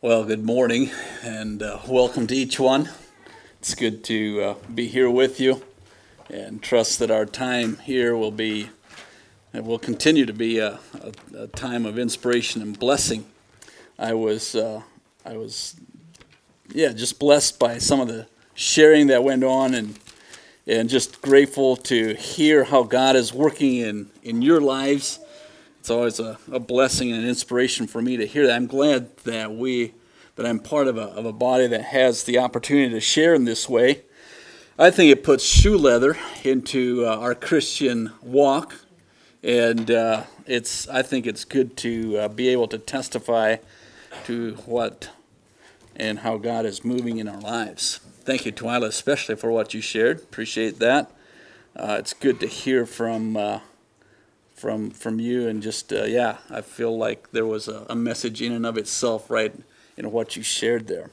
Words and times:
Well, 0.00 0.22
good 0.22 0.44
morning 0.44 0.92
and 1.24 1.60
uh, 1.60 1.80
welcome 1.88 2.28
to 2.28 2.34
each 2.36 2.60
one. 2.60 2.88
It's 3.58 3.74
good 3.74 4.04
to 4.04 4.42
uh, 4.42 4.54
be 4.72 4.86
here 4.86 5.10
with 5.10 5.40
you 5.40 5.64
and 6.30 6.62
trust 6.62 7.00
that 7.00 7.10
our 7.10 7.26
time 7.26 7.78
here 7.78 8.16
will 8.16 8.30
be, 8.30 8.70
it 9.52 9.64
will 9.64 9.80
continue 9.80 10.24
to 10.24 10.32
be 10.32 10.60
a, 10.60 10.78
a, 11.02 11.12
a 11.36 11.46
time 11.48 11.84
of 11.84 11.98
inspiration 11.98 12.62
and 12.62 12.78
blessing. 12.78 13.26
I 13.98 14.14
was, 14.14 14.54
uh, 14.54 14.82
I 15.26 15.36
was, 15.36 15.74
yeah, 16.72 16.92
just 16.92 17.18
blessed 17.18 17.58
by 17.58 17.78
some 17.78 17.98
of 17.98 18.06
the 18.06 18.28
sharing 18.54 19.08
that 19.08 19.24
went 19.24 19.42
on 19.42 19.74
and 19.74 19.98
and 20.68 20.88
just 20.88 21.22
grateful 21.22 21.76
to 21.76 22.14
hear 22.14 22.62
how 22.62 22.82
God 22.84 23.16
is 23.16 23.32
working 23.32 23.76
in, 23.76 24.10
in 24.22 24.42
your 24.42 24.60
lives. 24.60 25.18
It's 25.80 25.90
always 25.90 26.20
a, 26.20 26.38
a 26.50 26.60
blessing 26.60 27.12
and 27.12 27.22
an 27.22 27.28
inspiration 27.28 27.86
for 27.86 28.02
me 28.02 28.16
to 28.16 28.26
hear 28.26 28.46
that. 28.46 28.56
I'm 28.56 28.66
glad 28.66 29.16
that 29.18 29.54
we 29.54 29.94
that 30.36 30.46
I'm 30.46 30.60
part 30.60 30.86
of 30.86 30.96
a, 30.96 31.02
of 31.02 31.24
a 31.26 31.32
body 31.32 31.66
that 31.66 31.82
has 31.86 32.24
the 32.24 32.38
opportunity 32.38 32.94
to 32.94 33.00
share 33.00 33.34
in 33.34 33.44
this 33.44 33.68
way. 33.68 34.02
I 34.78 34.90
think 34.90 35.10
it 35.10 35.24
puts 35.24 35.44
shoe 35.44 35.76
leather 35.76 36.16
into 36.44 37.04
uh, 37.04 37.16
our 37.16 37.34
Christian 37.34 38.12
walk, 38.22 38.76
and 39.42 39.90
uh, 39.90 40.24
it's 40.46 40.86
I 40.88 41.02
think 41.02 41.26
it's 41.26 41.44
good 41.44 41.76
to 41.78 42.18
uh, 42.18 42.28
be 42.28 42.48
able 42.48 42.68
to 42.68 42.78
testify 42.78 43.56
to 44.24 44.54
what 44.66 45.10
and 45.96 46.20
how 46.20 46.36
God 46.38 46.64
is 46.64 46.84
moving 46.84 47.18
in 47.18 47.28
our 47.28 47.40
lives. 47.40 47.98
Thank 48.22 48.46
you, 48.46 48.52
Twyla, 48.52 48.86
especially 48.86 49.34
for 49.36 49.50
what 49.50 49.74
you 49.74 49.80
shared. 49.80 50.18
Appreciate 50.18 50.78
that. 50.78 51.10
Uh, 51.74 51.96
it's 51.98 52.12
good 52.12 52.38
to 52.40 52.46
hear 52.46 52.86
from 52.86 53.36
uh, 53.36 53.60
from 54.58 54.90
from 54.90 55.20
you, 55.20 55.48
and 55.48 55.62
just 55.62 55.92
uh, 55.92 56.04
yeah, 56.04 56.38
I 56.50 56.60
feel 56.60 56.96
like 56.96 57.30
there 57.30 57.46
was 57.46 57.68
a, 57.68 57.86
a 57.88 57.94
message 57.94 58.42
in 58.42 58.52
and 58.52 58.66
of 58.66 58.76
itself, 58.76 59.30
right, 59.30 59.54
in 59.96 60.10
what 60.10 60.36
you 60.36 60.42
shared 60.42 60.88
there. 60.88 61.10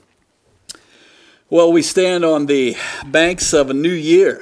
Well, 1.50 1.72
we 1.72 1.82
stand 1.84 2.26
on 2.26 2.48
the 2.48 2.76
banks 3.06 3.54
of 3.54 3.70
a 3.70 3.74
new 3.74 3.94
year, 3.94 4.42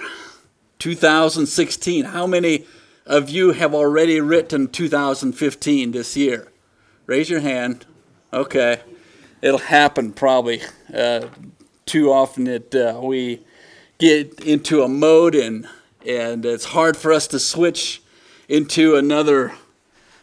2016. 0.79 2.05
How 2.05 2.25
many 2.25 2.65
of 3.05 3.29
you 3.29 3.51
have 3.51 3.73
already 3.73 4.21
written 4.21 4.69
2015 4.69 5.91
this 5.91 6.15
year? 6.15 6.47
Raise 7.05 7.29
your 7.29 7.41
hand. 7.41 7.85
Okay. 8.31 8.81
It'll 9.41 9.59
happen 9.59 10.13
probably. 10.13 10.61
Uh, 10.93 11.27
too 11.85 12.11
often 12.11 12.45
that 12.45 12.73
uh, 12.73 12.99
we 13.01 13.41
get 13.97 14.39
into 14.41 14.83
a 14.83 14.87
mode 14.87 15.35
and, 15.35 15.67
and 16.07 16.45
it's 16.45 16.65
hard 16.65 16.95
for 16.95 17.11
us 17.11 17.27
to 17.27 17.39
switch 17.39 18.01
into 18.53 18.95
another, 18.95 19.51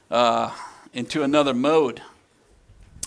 uh, 0.09 0.53
into 0.93 1.25
another 1.25 1.53
mode. 1.53 2.01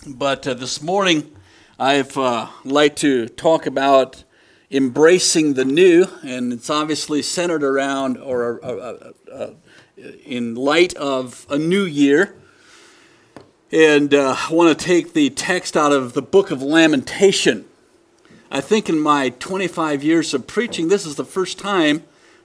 But 0.06 0.46
uh, 0.46 0.54
this 0.54 0.82
morning, 0.82 1.34
I've 1.80 2.18
uh, 2.18 2.50
like 2.66 2.98
to 2.98 3.30
talk 3.30 3.66
about 3.66 4.26
embracing 4.70 5.54
the 5.54 5.64
new, 5.64 6.08
and 6.24 6.52
it's 6.52 6.70
obviously 6.70 7.22
centered 7.22 7.64
around 7.64 8.18
or 8.18 8.60
uh, 8.66 8.68
uh, 8.68 9.12
uh, 9.34 9.50
in 10.26 10.56
light 10.56 10.94
of 10.96 11.48
a 11.50 11.58
new 11.58 11.86
year. 11.86 12.36
And 13.72 14.14
uh, 14.14 14.36
I 14.38 14.54
want 14.54 14.78
to 14.78 14.86
take 14.86 15.14
the 15.14 15.30
text 15.30 15.78
out 15.78 15.94
of 15.94 16.12
the 16.12 16.22
book 16.22 16.52
of 16.52 16.62
Lamentation. 16.62 17.64
I 18.52 18.60
think 18.60 18.90
in 18.90 19.00
my 19.00 19.30
25 19.30 20.04
years 20.04 20.34
of 20.34 20.48
preaching, 20.48 20.90
this 20.90 21.06
is 21.06 21.16
the 21.16 21.24
first 21.24 21.58
time 21.58 22.04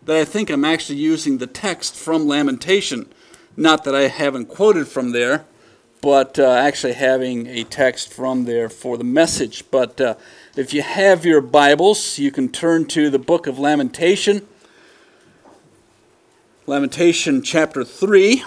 that 0.09 0.17
I 0.17 0.25
think 0.25 0.48
I'm 0.48 0.64
actually 0.64 1.01
using 1.01 1.37
the 1.37 1.47
text 1.47 1.95
from 1.95 2.27
Lamentation. 2.27 3.12
Not 3.59 3.84
that 3.84 3.95
I 3.95 4.09
haven't 4.09 4.47
quoted 4.47 4.89
from 4.89 5.12
there, 5.12 5.45
but 6.00 6.39
uh, 6.39 6.48
actually 6.48 6.95
having 6.95 7.47
a 7.47 7.62
text 7.65 8.11
from 8.11 8.47
there 8.47 8.70
for 8.70 8.97
the 8.97 9.05
message. 9.05 9.70
But 9.70 10.00
uh, 10.00 10.15
if 10.56 10.73
you 10.73 10.81
have 10.81 11.27
your 11.27 11.42
Bibles, 11.42 12.19
you 12.19 12.31
can 12.31 12.48
turn 12.48 12.87
to 12.87 13.11
the 13.11 13.19
book 13.19 13.47
of 13.47 13.59
Lamentation, 13.59 14.48
Lamentation 16.66 17.43
chapter 17.43 17.84
3, 17.84 18.43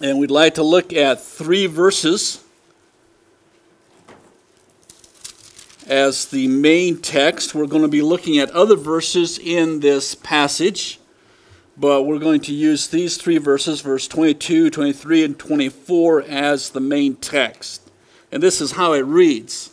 and 0.00 0.18
we'd 0.18 0.32
like 0.32 0.54
to 0.54 0.64
look 0.64 0.92
at 0.92 1.22
three 1.22 1.66
verses 1.66 2.42
as 5.92 6.26
the 6.26 6.48
main 6.48 6.98
text. 6.98 7.54
We're 7.54 7.66
going 7.66 7.82
to 7.82 7.88
be 7.88 8.02
looking 8.02 8.38
at 8.38 8.50
other 8.50 8.76
verses 8.76 9.38
in 9.38 9.80
this 9.80 10.14
passage 10.14 10.98
but 11.76 12.02
we're 12.02 12.18
going 12.18 12.40
to 12.42 12.52
use 12.52 12.88
these 12.88 13.16
three 13.16 13.38
verses, 13.38 13.80
verse 13.80 14.06
22, 14.06 14.70
23, 14.70 15.24
and 15.24 15.38
24, 15.38 16.22
as 16.22 16.70
the 16.70 16.80
main 16.80 17.16
text. 17.16 17.90
And 18.30 18.42
this 18.42 18.60
is 18.60 18.72
how 18.72 18.92
it 18.92 19.00
reads 19.00 19.70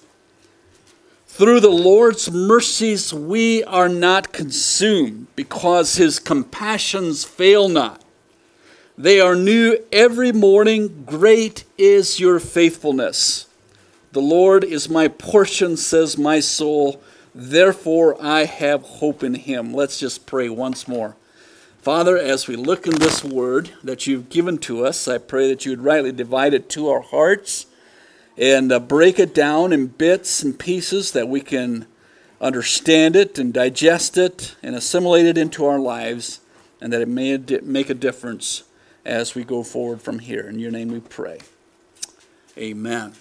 Through 1.28 1.60
the 1.60 1.70
Lord's 1.70 2.32
mercies 2.32 3.14
we 3.14 3.64
are 3.66 3.90
not 3.90 4.32
consumed, 4.32 5.28
because 5.36 5.96
his 5.96 6.20
compassions 6.20 7.26
fail 7.26 7.68
not. 7.68 8.02
They 8.98 9.20
are 9.20 9.36
new 9.36 9.78
every 9.92 10.32
morning. 10.32 11.04
Great 11.06 11.64
is 11.78 12.20
your 12.20 12.40
faithfulness. 12.40 13.49
The 14.12 14.22
Lord 14.22 14.64
is 14.64 14.90
my 14.90 15.08
portion, 15.08 15.78
says 15.78 16.18
my 16.18 16.40
soul. 16.40 17.02
Therefore 17.36 18.18
I 18.22 18.46
have 18.46 18.82
hope 18.82 19.24
in 19.24 19.36
him. 19.36 19.74
Let's 19.74 20.00
just 20.00 20.26
pray 20.26 20.50
once 20.50 20.88
more. 20.88 21.16
Father, 21.82 22.18
as 22.18 22.48
we 22.48 22.56
look 22.56 22.88
in 22.88 22.96
this 22.96 23.24
word 23.24 23.72
that 23.84 24.08
you've 24.08 24.30
given 24.30 24.58
to 24.60 24.86
us, 24.86 25.08
I 25.08 25.18
pray 25.18 25.48
that 25.48 25.66
you 25.66 25.72
would 25.72 25.84
rightly 25.84 26.12
divide 26.12 26.54
it 26.54 26.70
to 26.72 26.90
our 26.90 27.02
hearts 27.02 27.68
and 28.38 28.72
uh, 28.72 28.80
break 28.80 29.20
it 29.20 29.34
down 29.34 29.72
in 29.72 29.88
bits 29.88 30.42
and 30.44 30.58
pieces 30.58 31.12
that 31.12 31.28
we 31.28 31.42
can 31.42 31.86
understand 32.42 33.16
it 33.16 33.38
and 33.38 33.54
digest 33.54 34.18
it 34.18 34.56
and 34.64 34.76
assimilate 34.76 35.26
it 35.26 35.38
into 35.38 35.66
our 35.66 35.80
lives, 35.80 36.40
and 36.82 36.92
that 36.94 37.02
it 37.02 37.08
may 37.08 37.38
make 37.62 37.90
a 37.90 37.94
difference 37.94 38.64
as 39.06 39.36
we 39.36 39.44
go 39.44 39.64
forward 39.64 40.02
from 40.02 40.20
here. 40.20 40.48
In 40.48 40.60
your 40.60 40.72
name 40.72 40.90
we 40.90 41.00
pray. 41.00 41.40
Amen. 42.58 43.14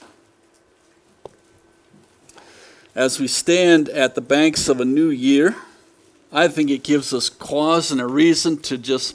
As 2.99 3.21
we 3.21 3.29
stand 3.29 3.89
at 3.91 4.17
the 4.17 4.21
banks 4.21 4.69
of 4.69 4.81
a 4.81 4.85
new 4.85 5.09
year, 5.09 5.55
I 6.33 6.49
think 6.49 6.69
it 6.69 6.83
gives 6.83 7.15
us 7.15 7.29
cause 7.29 7.93
and 7.93 8.01
a 8.01 8.07
reason 8.09 8.57
to 8.63 8.77
just 8.77 9.15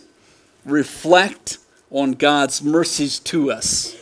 reflect 0.63 1.57
on 1.91 2.13
God's 2.13 2.63
mercies 2.63 3.19
to 3.19 3.51
us. 3.51 3.93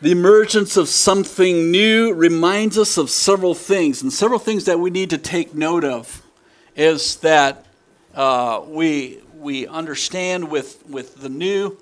The 0.00 0.12
emergence 0.12 0.76
of 0.76 0.88
something 0.88 1.72
new 1.72 2.12
reminds 2.12 2.78
us 2.78 2.96
of 2.96 3.10
several 3.10 3.56
things, 3.56 4.02
and 4.02 4.12
several 4.12 4.38
things 4.38 4.66
that 4.66 4.78
we 4.78 4.88
need 4.88 5.10
to 5.10 5.18
take 5.18 5.52
note 5.52 5.82
of 5.82 6.22
is 6.76 7.16
that 7.16 7.66
uh, 8.14 8.62
we, 8.68 9.18
we 9.36 9.66
understand 9.66 10.48
with, 10.48 10.80
with 10.86 11.16
the 11.16 11.28
new 11.28 11.76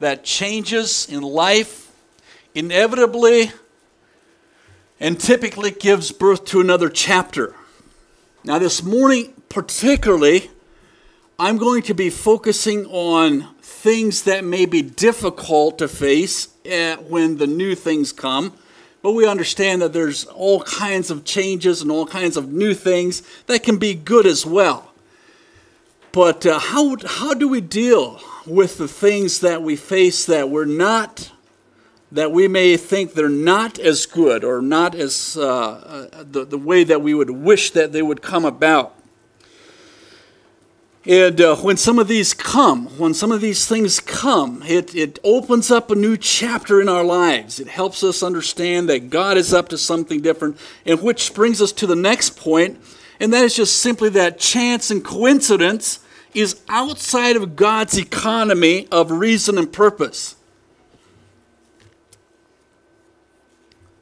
that 0.00 0.24
changes 0.24 1.08
in 1.08 1.22
life 1.22 1.90
inevitably 2.54 3.50
and 5.00 5.18
typically 5.18 5.70
gives 5.70 6.12
birth 6.12 6.44
to 6.46 6.60
another 6.60 6.88
chapter. 6.88 7.54
Now, 8.44 8.58
this 8.58 8.82
morning, 8.82 9.34
particularly, 9.48 10.50
I'm 11.38 11.56
going 11.56 11.82
to 11.82 11.94
be 11.94 12.10
focusing 12.10 12.86
on 12.86 13.54
things 13.60 14.22
that 14.24 14.44
may 14.44 14.66
be 14.66 14.82
difficult 14.82 15.78
to 15.78 15.88
face 15.88 16.48
eh, 16.64 16.96
when 16.96 17.36
the 17.36 17.46
new 17.46 17.74
things 17.74 18.12
come. 18.12 18.54
But 19.02 19.12
we 19.12 19.26
understand 19.26 19.80
that 19.82 19.92
there's 19.92 20.24
all 20.24 20.62
kinds 20.62 21.10
of 21.10 21.24
changes 21.24 21.82
and 21.82 21.90
all 21.90 22.06
kinds 22.06 22.36
of 22.36 22.52
new 22.52 22.74
things 22.74 23.22
that 23.46 23.62
can 23.62 23.78
be 23.78 23.94
good 23.94 24.26
as 24.26 24.44
well. 24.44 24.92
But 26.10 26.44
uh, 26.44 26.58
how, 26.58 26.96
how 27.06 27.34
do 27.34 27.48
we 27.48 27.60
deal 27.60 28.20
with 28.44 28.78
the 28.78 28.88
things 28.88 29.40
that 29.40 29.62
we 29.62 29.76
face 29.76 30.26
that 30.26 30.50
we're 30.50 30.64
not, 30.64 31.30
that 32.10 32.32
we 32.32 32.48
may 32.48 32.76
think 32.76 33.12
they're 33.12 33.28
not 33.28 33.78
as 33.78 34.06
good 34.06 34.44
or 34.44 34.62
not 34.62 34.94
as 34.94 35.36
uh, 35.36 35.46
uh, 35.46 36.24
the, 36.24 36.44
the 36.44 36.58
way 36.58 36.84
that 36.84 37.02
we 37.02 37.14
would 37.14 37.30
wish 37.30 37.70
that 37.72 37.92
they 37.92 38.02
would 38.02 38.22
come 38.22 38.44
about? 38.44 38.94
And 41.04 41.40
uh, 41.40 41.56
when 41.56 41.78
some 41.78 41.98
of 41.98 42.06
these 42.06 42.34
come, 42.34 42.86
when 42.98 43.14
some 43.14 43.32
of 43.32 43.40
these 43.40 43.66
things 43.66 43.98
come, 43.98 44.62
it, 44.64 44.94
it 44.94 45.18
opens 45.24 45.70
up 45.70 45.90
a 45.90 45.94
new 45.94 46.18
chapter 46.18 46.82
in 46.82 46.88
our 46.88 47.04
lives. 47.04 47.58
It 47.60 47.68
helps 47.68 48.02
us 48.02 48.22
understand 48.22 48.90
that 48.90 49.08
God 49.08 49.38
is 49.38 49.54
up 49.54 49.68
to 49.70 49.78
something 49.78 50.20
different, 50.20 50.58
and 50.84 51.00
which 51.00 51.32
brings 51.32 51.62
us 51.62 51.72
to 51.72 51.86
the 51.86 51.96
next 51.96 52.36
point, 52.36 52.78
and 53.20 53.32
that 53.32 53.44
is 53.44 53.56
just 53.56 53.80
simply 53.80 54.10
that 54.10 54.38
chance 54.38 54.90
and 54.90 55.02
coincidence 55.02 56.00
is 56.34 56.60
outside 56.68 57.36
of 57.36 57.56
God's 57.56 57.96
economy 57.96 58.86
of 58.92 59.10
reason 59.10 59.56
and 59.56 59.72
purpose. 59.72 60.36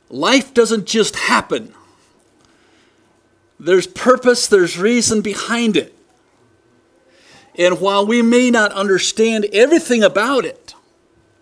Life 0.08 0.54
doesn't 0.54 0.86
just 0.86 1.16
happen. 1.16 1.74
There's 3.58 3.86
purpose, 3.86 4.46
there's 4.46 4.78
reason 4.78 5.22
behind 5.22 5.76
it. 5.76 5.94
And 7.58 7.80
while 7.80 8.06
we 8.06 8.20
may 8.20 8.50
not 8.50 8.72
understand 8.72 9.46
everything 9.52 10.02
about 10.02 10.44
it, 10.44 10.74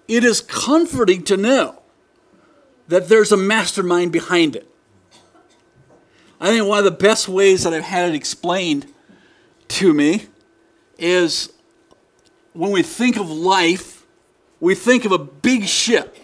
it 0.06 0.22
is 0.22 0.40
comforting 0.40 1.24
to 1.24 1.36
know 1.36 1.82
that 2.88 3.08
there's 3.08 3.32
a 3.32 3.36
mastermind 3.36 4.12
behind 4.12 4.54
it. 4.54 4.68
I 6.40 6.48
think 6.48 6.66
one 6.66 6.78
of 6.78 6.84
the 6.84 6.90
best 6.90 7.28
ways 7.28 7.64
that 7.64 7.72
I've 7.72 7.84
had 7.84 8.10
it 8.10 8.14
explained 8.14 8.86
to 9.68 9.92
me 9.92 10.26
is 10.98 11.52
when 12.52 12.70
we 12.70 12.82
think 12.82 13.16
of 13.16 13.30
life, 13.30 14.06
we 14.60 14.74
think 14.74 15.04
of 15.04 15.12
a 15.12 15.18
big 15.18 15.66
ship. 15.66 16.16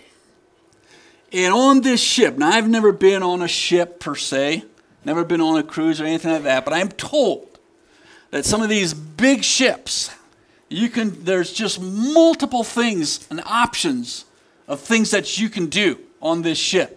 And 1.32 1.54
on 1.54 1.82
this 1.82 2.00
ship, 2.00 2.36
now 2.36 2.50
I've 2.50 2.68
never 2.68 2.92
been 2.92 3.22
on 3.22 3.42
a 3.42 3.48
ship 3.48 4.00
per 4.00 4.16
se, 4.16 4.64
never 5.04 5.24
been 5.24 5.40
on 5.40 5.58
a 5.58 5.62
cruise 5.62 6.00
or 6.00 6.04
anything 6.04 6.32
like 6.32 6.42
that, 6.42 6.64
but 6.64 6.74
I'm 6.74 6.88
told 6.88 7.58
that 8.30 8.44
some 8.44 8.62
of 8.62 8.68
these 8.68 8.94
big 8.94 9.44
ships, 9.44 10.10
you 10.68 10.88
can 10.88 11.24
there's 11.24 11.52
just 11.52 11.80
multiple 11.80 12.64
things 12.64 13.26
and 13.30 13.40
options 13.44 14.24
of 14.66 14.80
things 14.80 15.10
that 15.10 15.38
you 15.38 15.48
can 15.48 15.66
do 15.66 15.98
on 16.20 16.42
this 16.42 16.58
ship. 16.58 16.96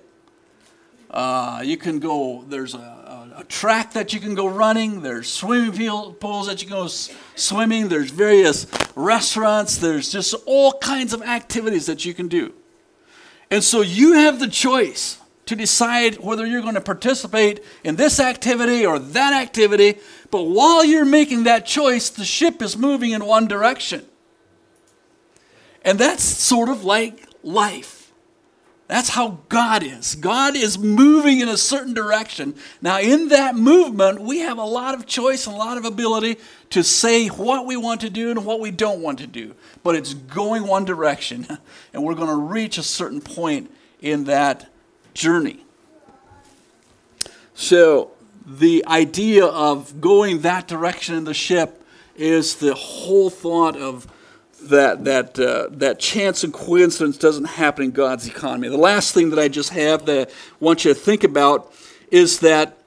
Uh, 1.09 1.61
you 1.63 1.77
can 1.77 1.99
go, 1.99 2.43
there's 2.49 2.73
a, 2.73 2.79
a, 2.79 3.41
a, 3.41 3.43
track 3.43 3.93
that 3.93 4.13
you 4.13 4.19
can 4.19 4.33
go 4.33 4.47
running, 4.47 5.03
there's 5.03 5.31
swimming 5.31 5.71
pools 6.13 6.47
that 6.47 6.59
you 6.59 6.67
can 6.67 6.75
go 6.75 6.85
s- 6.85 7.13
swimming, 7.35 7.87
there's 7.87 8.09
various 8.09 8.65
restaurants, 8.95 9.77
there's 9.77 10.11
just 10.11 10.33
all 10.47 10.73
kinds 10.73 11.13
of 11.13 11.21
activities 11.21 11.85
that 11.85 12.03
you 12.03 12.15
can 12.15 12.27
do. 12.27 12.51
And 13.53 13.63
so 13.63 13.81
you 13.81 14.13
have 14.13 14.39
the 14.39 14.47
choice 14.47 15.19
to 15.45 15.55
decide 15.55 16.15
whether 16.15 16.43
you're 16.43 16.63
going 16.63 16.73
to 16.73 16.81
participate 16.81 17.63
in 17.83 17.97
this 17.97 18.19
activity 18.19 18.83
or 18.83 18.97
that 18.97 19.39
activity. 19.39 19.99
But 20.31 20.45
while 20.45 20.83
you're 20.83 21.05
making 21.05 21.43
that 21.43 21.63
choice, 21.63 22.09
the 22.09 22.25
ship 22.25 22.63
is 22.63 22.75
moving 22.75 23.11
in 23.11 23.23
one 23.23 23.47
direction. 23.47 24.07
And 25.85 25.99
that's 25.99 26.23
sort 26.23 26.67
of 26.67 26.83
like 26.83 27.27
life. 27.43 28.11
That's 28.87 29.09
how 29.09 29.37
God 29.49 29.83
is. 29.83 30.15
God 30.15 30.55
is 30.55 30.79
moving 30.79 31.39
in 31.39 31.47
a 31.47 31.57
certain 31.57 31.93
direction. 31.93 32.55
Now, 32.81 32.99
in 32.99 33.27
that 33.27 33.55
movement, 33.55 34.19
we 34.19 34.39
have 34.39 34.57
a 34.57 34.65
lot 34.65 34.95
of 34.95 35.05
choice 35.05 35.45
and 35.45 35.55
a 35.55 35.59
lot 35.59 35.77
of 35.77 35.85
ability 35.85 36.37
to 36.73 36.83
say 36.83 37.27
what 37.27 37.67
we 37.67 37.77
want 37.77 38.01
to 38.01 38.09
do 38.09 38.31
and 38.31 38.43
what 38.45 38.59
we 38.59 38.71
don't 38.71 38.99
want 38.99 39.19
to 39.19 39.27
do. 39.27 39.53
But 39.83 39.95
it's 39.95 40.15
going 40.15 40.65
one 40.65 40.85
direction, 40.85 41.45
and 41.93 42.03
we're 42.03 42.15
going 42.15 42.29
to 42.29 42.35
reach 42.35 42.79
a 42.79 42.83
certain 42.83 43.21
point 43.21 43.71
in 44.01 44.23
that 44.23 44.71
journey. 45.13 45.63
So, 47.53 48.09
the 48.43 48.83
idea 48.87 49.45
of 49.45 50.01
going 50.01 50.41
that 50.41 50.67
direction 50.67 51.13
in 51.13 51.25
the 51.25 51.33
ship 51.35 51.85
is 52.15 52.55
the 52.55 52.73
whole 52.73 53.29
thought 53.29 53.77
of 53.77 54.07
that 54.63 55.05
that 55.05 55.37
uh, 55.37 55.67
that 55.69 55.99
chance 55.99 56.43
and 56.43 56.51
coincidence 56.51 57.17
doesn't 57.17 57.45
happen 57.45 57.85
in 57.85 57.91
God's 57.91 58.27
economy. 58.27 58.67
The 58.67 58.77
last 58.77 59.13
thing 59.13 59.29
that 59.29 59.37
I 59.37 59.47
just 59.47 59.69
have 59.69 60.07
that 60.07 60.29
I 60.29 60.33
want 60.59 60.85
you 60.85 60.93
to 60.93 60.99
think 60.99 61.23
about 61.23 61.71
is 62.09 62.39
that 62.39 62.79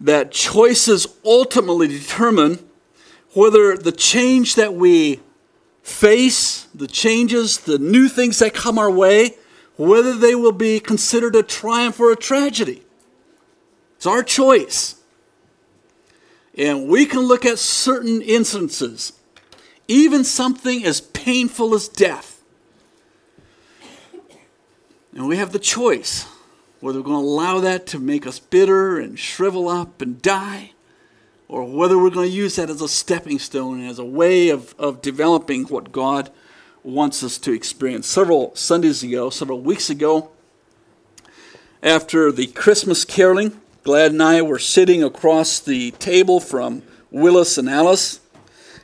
that 0.00 0.32
choices 0.32 1.06
ultimately 1.24 1.86
determine 1.86 2.58
whether 3.32 3.76
the 3.76 3.92
change 3.92 4.54
that 4.56 4.74
we 4.74 5.20
face, 5.82 6.66
the 6.74 6.86
changes, 6.86 7.58
the 7.58 7.78
new 7.78 8.08
things 8.08 8.38
that 8.38 8.54
come 8.54 8.78
our 8.78 8.90
way, 8.90 9.36
whether 9.76 10.14
they 10.14 10.34
will 10.34 10.52
be 10.52 10.80
considered 10.80 11.34
a 11.34 11.42
triumph 11.42 11.98
or 12.00 12.12
a 12.12 12.16
tragedy. 12.16 12.82
It's 13.96 14.06
our 14.06 14.22
choice. 14.22 14.96
And 16.56 16.88
we 16.88 17.06
can 17.06 17.20
look 17.20 17.44
at 17.44 17.58
certain 17.58 18.20
instances 18.22 19.12
even 19.90 20.22
something 20.22 20.84
as 20.84 21.00
painful 21.00 21.74
as 21.74 21.88
death. 21.88 22.40
And 25.12 25.26
we 25.26 25.36
have 25.36 25.50
the 25.50 25.58
choice 25.58 26.26
whether 26.78 27.00
we're 27.00 27.04
going 27.04 27.24
to 27.24 27.28
allow 27.28 27.58
that 27.60 27.86
to 27.88 27.98
make 27.98 28.24
us 28.24 28.38
bitter 28.38 28.98
and 29.00 29.18
shrivel 29.18 29.68
up 29.68 30.00
and 30.00 30.22
die, 30.22 30.72
or 31.50 31.64
whether 31.64 31.98
we're 31.98 32.10
going 32.10 32.28
to 32.28 32.34
use 32.34 32.56
that 32.56 32.70
as 32.70 32.80
a 32.80 32.88
stepping 32.88 33.38
stone, 33.38 33.80
and 33.80 33.88
as 33.88 33.98
a 33.98 34.04
way 34.04 34.48
of, 34.48 34.74
of 34.78 35.02
developing 35.02 35.64
what 35.64 35.92
God 35.92 36.30
wants 36.82 37.22
us 37.22 37.36
to 37.38 37.52
experience. 37.52 38.06
Several 38.06 38.54
Sundays 38.54 39.02
ago, 39.02 39.30
several 39.30 39.60
weeks 39.60 39.90
ago, 39.90 40.30
after 41.82 42.30
the 42.32 42.46
Christmas 42.46 43.04
caroling, 43.04 43.60
Glad 43.82 44.12
and 44.12 44.22
I 44.22 44.42
were 44.42 44.58
sitting 44.58 45.02
across 45.02 45.58
the 45.58 45.90
table 45.92 46.38
from 46.38 46.82
Willis 47.10 47.56
and 47.56 47.68
Alice 47.68 48.20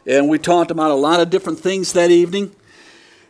and 0.07 0.29
we 0.29 0.39
talked 0.39 0.71
about 0.71 0.91
a 0.91 0.95
lot 0.95 1.21
of 1.21 1.31
different 1.31 1.59
things 1.59 1.93
that 1.95 2.11
evening. 2.11 2.55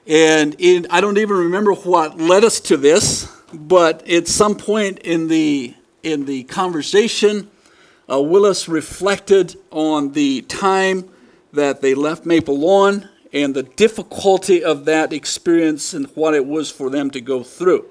And 0.06 0.54
I 0.90 1.00
don't 1.00 1.18
even 1.18 1.36
remember 1.36 1.72
what 1.72 2.18
led 2.18 2.44
us 2.44 2.60
to 2.60 2.76
this, 2.76 3.32
but 3.52 4.06
at 4.08 4.28
some 4.28 4.56
point 4.56 4.98
in 5.00 5.28
the 5.28 5.74
in 6.02 6.26
the 6.26 6.44
conversation, 6.44 7.50
uh, 8.10 8.20
Willis 8.20 8.68
reflected 8.68 9.56
on 9.70 10.12
the 10.12 10.42
time 10.42 11.08
that 11.52 11.80
they 11.80 11.94
left 11.94 12.24
Maple 12.24 12.58
Lawn 12.58 13.08
and 13.32 13.54
the 13.54 13.64
difficulty 13.64 14.62
of 14.62 14.84
that 14.84 15.12
experience 15.12 15.92
and 15.92 16.06
what 16.14 16.34
it 16.34 16.46
was 16.46 16.70
for 16.70 16.88
them 16.90 17.10
to 17.10 17.20
go 17.20 17.42
through. 17.42 17.86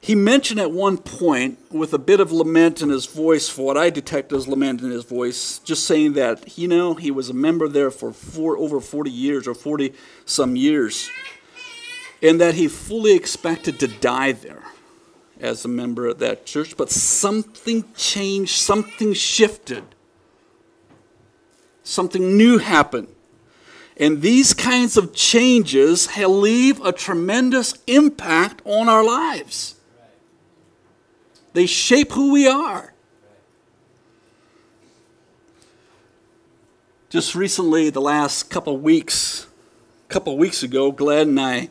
He 0.00 0.14
mentioned 0.14 0.60
at 0.60 0.70
one 0.70 0.98
point, 0.98 1.58
with 1.72 1.92
a 1.92 1.98
bit 1.98 2.20
of 2.20 2.30
lament 2.30 2.80
in 2.80 2.90
his 2.90 3.06
voice, 3.06 3.48
for 3.48 3.66
what 3.66 3.76
I 3.76 3.90
detect 3.90 4.32
as 4.32 4.46
lament 4.46 4.80
in 4.80 4.90
his 4.90 5.04
voice, 5.04 5.58
just 5.60 5.84
saying 5.84 6.12
that, 6.12 6.56
you 6.56 6.68
know, 6.68 6.94
he 6.94 7.10
was 7.10 7.28
a 7.28 7.34
member 7.34 7.66
there 7.66 7.90
for 7.90 8.12
four, 8.12 8.56
over 8.56 8.80
40 8.80 9.10
years 9.10 9.48
or 9.48 9.54
40 9.54 9.92
some 10.24 10.54
years, 10.54 11.10
and 12.22 12.40
that 12.40 12.54
he 12.54 12.68
fully 12.68 13.16
expected 13.16 13.80
to 13.80 13.88
die 13.88 14.32
there 14.32 14.65
as 15.40 15.64
a 15.64 15.68
member 15.68 16.06
of 16.06 16.18
that 16.18 16.46
church, 16.46 16.76
but 16.76 16.90
something 16.90 17.84
changed, 17.94 18.56
something 18.56 19.12
shifted, 19.12 19.84
something 21.82 22.36
new 22.36 22.58
happened. 22.58 23.08
And 23.98 24.20
these 24.20 24.52
kinds 24.52 24.96
of 24.96 25.14
changes 25.14 26.16
leave 26.16 26.84
a 26.84 26.92
tremendous 26.92 27.74
impact 27.86 28.60
on 28.64 28.88
our 28.88 29.02
lives. 29.02 29.76
They 31.54 31.66
shape 31.66 32.12
who 32.12 32.32
we 32.32 32.46
are. 32.46 32.92
Just 37.08 37.34
recently, 37.34 37.88
the 37.88 38.00
last 38.00 38.50
couple 38.50 38.76
weeks, 38.76 39.46
a 40.08 40.12
couple 40.12 40.36
weeks 40.36 40.62
ago, 40.62 40.92
Glad 40.92 41.28
and 41.28 41.40
I 41.40 41.70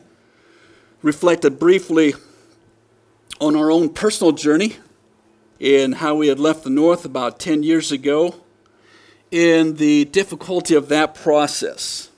reflected 1.02 1.60
briefly 1.60 2.14
on 3.40 3.56
our 3.56 3.70
own 3.70 3.90
personal 3.90 4.32
journey 4.32 4.76
and 5.60 5.96
how 5.96 6.14
we 6.14 6.28
had 6.28 6.38
left 6.38 6.64
the 6.64 6.70
North 6.70 7.04
about 7.04 7.38
10 7.38 7.62
years 7.62 7.92
ago 7.92 8.34
in 9.30 9.76
the 9.76 10.04
difficulty 10.06 10.74
of 10.74 10.88
that 10.88 11.14
process. 11.14 12.10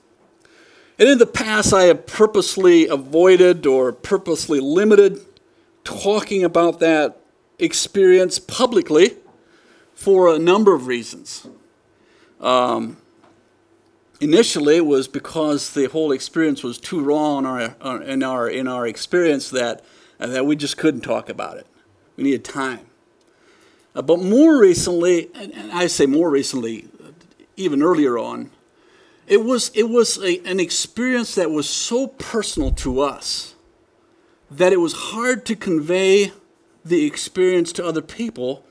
And 0.97 1.07
in 1.07 1.17
the 1.17 1.25
past, 1.25 1.73
I 1.73 1.83
have 1.83 2.05
purposely 2.05 2.87
avoided 2.87 3.65
or 3.65 3.91
purposely 3.91 4.59
limited 4.59 5.19
talking 5.83 6.43
about 6.43 6.79
that 6.81 7.21
experience 7.57 8.37
publicly 8.37 9.15
for 9.93 10.33
a 10.33 10.39
number 10.39 10.73
of 10.73 10.87
reasons. 10.87 11.47
Um, 12.39 12.97
initially, 14.21 14.77
it 14.77 14.85
was 14.85 15.07
because 15.07 15.73
the 15.73 15.85
whole 15.85 16.11
experience 16.11 16.63
was 16.63 16.77
too 16.77 17.01
raw 17.01 17.37
in 17.37 17.45
our, 17.45 18.01
in 18.01 18.23
our, 18.23 18.49
in 18.49 18.67
our 18.67 18.87
experience 18.87 19.49
that, 19.51 19.83
uh, 20.19 20.27
that 20.27 20.45
we 20.45 20.55
just 20.55 20.77
couldn't 20.77 21.01
talk 21.01 21.29
about 21.29 21.57
it. 21.57 21.67
We 22.15 22.23
needed 22.25 22.43
time. 22.43 22.85
Uh, 23.95 24.01
but 24.01 24.19
more 24.19 24.59
recently, 24.59 25.29
and, 25.33 25.53
and 25.53 25.71
I 25.71 25.87
say 25.87 26.05
more 26.05 26.29
recently, 26.29 26.87
even 27.55 27.81
earlier 27.81 28.17
on, 28.17 28.51
it 29.27 29.43
was, 29.43 29.71
it 29.75 29.89
was 29.89 30.17
a, 30.17 30.39
an 30.45 30.59
experience 30.59 31.35
that 31.35 31.51
was 31.51 31.69
so 31.69 32.07
personal 32.07 32.71
to 32.73 33.01
us 33.01 33.55
that 34.49 34.73
it 34.73 34.77
was 34.77 34.93
hard 34.93 35.45
to 35.45 35.55
convey 35.55 36.31
the 36.83 37.05
experience 37.05 37.71
to 37.73 37.85
other 37.85 38.01
people 38.01 38.65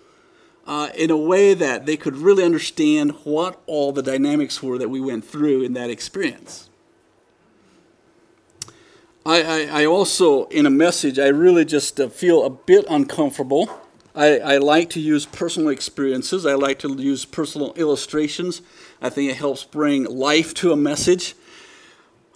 uh, 0.67 0.91
in 0.95 1.11
a 1.11 1.17
way 1.17 1.55
that 1.55 1.87
they 1.87 1.97
could 1.97 2.17
really 2.17 2.45
understand 2.45 3.13
what 3.25 3.61
all 3.67 3.93
the 3.93 4.03
dynamics 4.03 4.63
were 4.63 4.77
that 4.79 4.89
we 4.89 5.01
went 5.01 5.25
through 5.25 5.63
in 5.63 5.73
that 5.73 5.91
experience. 5.91 6.68
I, 9.29 9.43
I, 9.43 9.83
I 9.83 9.85
also, 9.85 10.45
in 10.45 10.65
a 10.65 10.71
message, 10.71 11.19
I 11.19 11.27
really 11.27 11.67
just 11.67 12.01
uh, 12.01 12.09
feel 12.09 12.47
a 12.47 12.49
bit 12.49 12.87
uncomfortable. 12.89 13.69
I, 14.15 14.39
I 14.39 14.57
like 14.57 14.89
to 14.91 15.01
use 15.01 15.27
personal 15.27 15.69
experiences, 15.69 16.47
I 16.47 16.55
like 16.55 16.79
to 16.79 16.95
use 16.95 17.27
personal 17.27 17.75
illustrations. 17.75 18.63
I 19.03 19.11
think 19.11 19.31
it 19.31 19.37
helps 19.37 19.65
bring 19.65 20.05
life 20.05 20.55
to 20.55 20.73
a 20.73 20.77
message. 20.77 21.35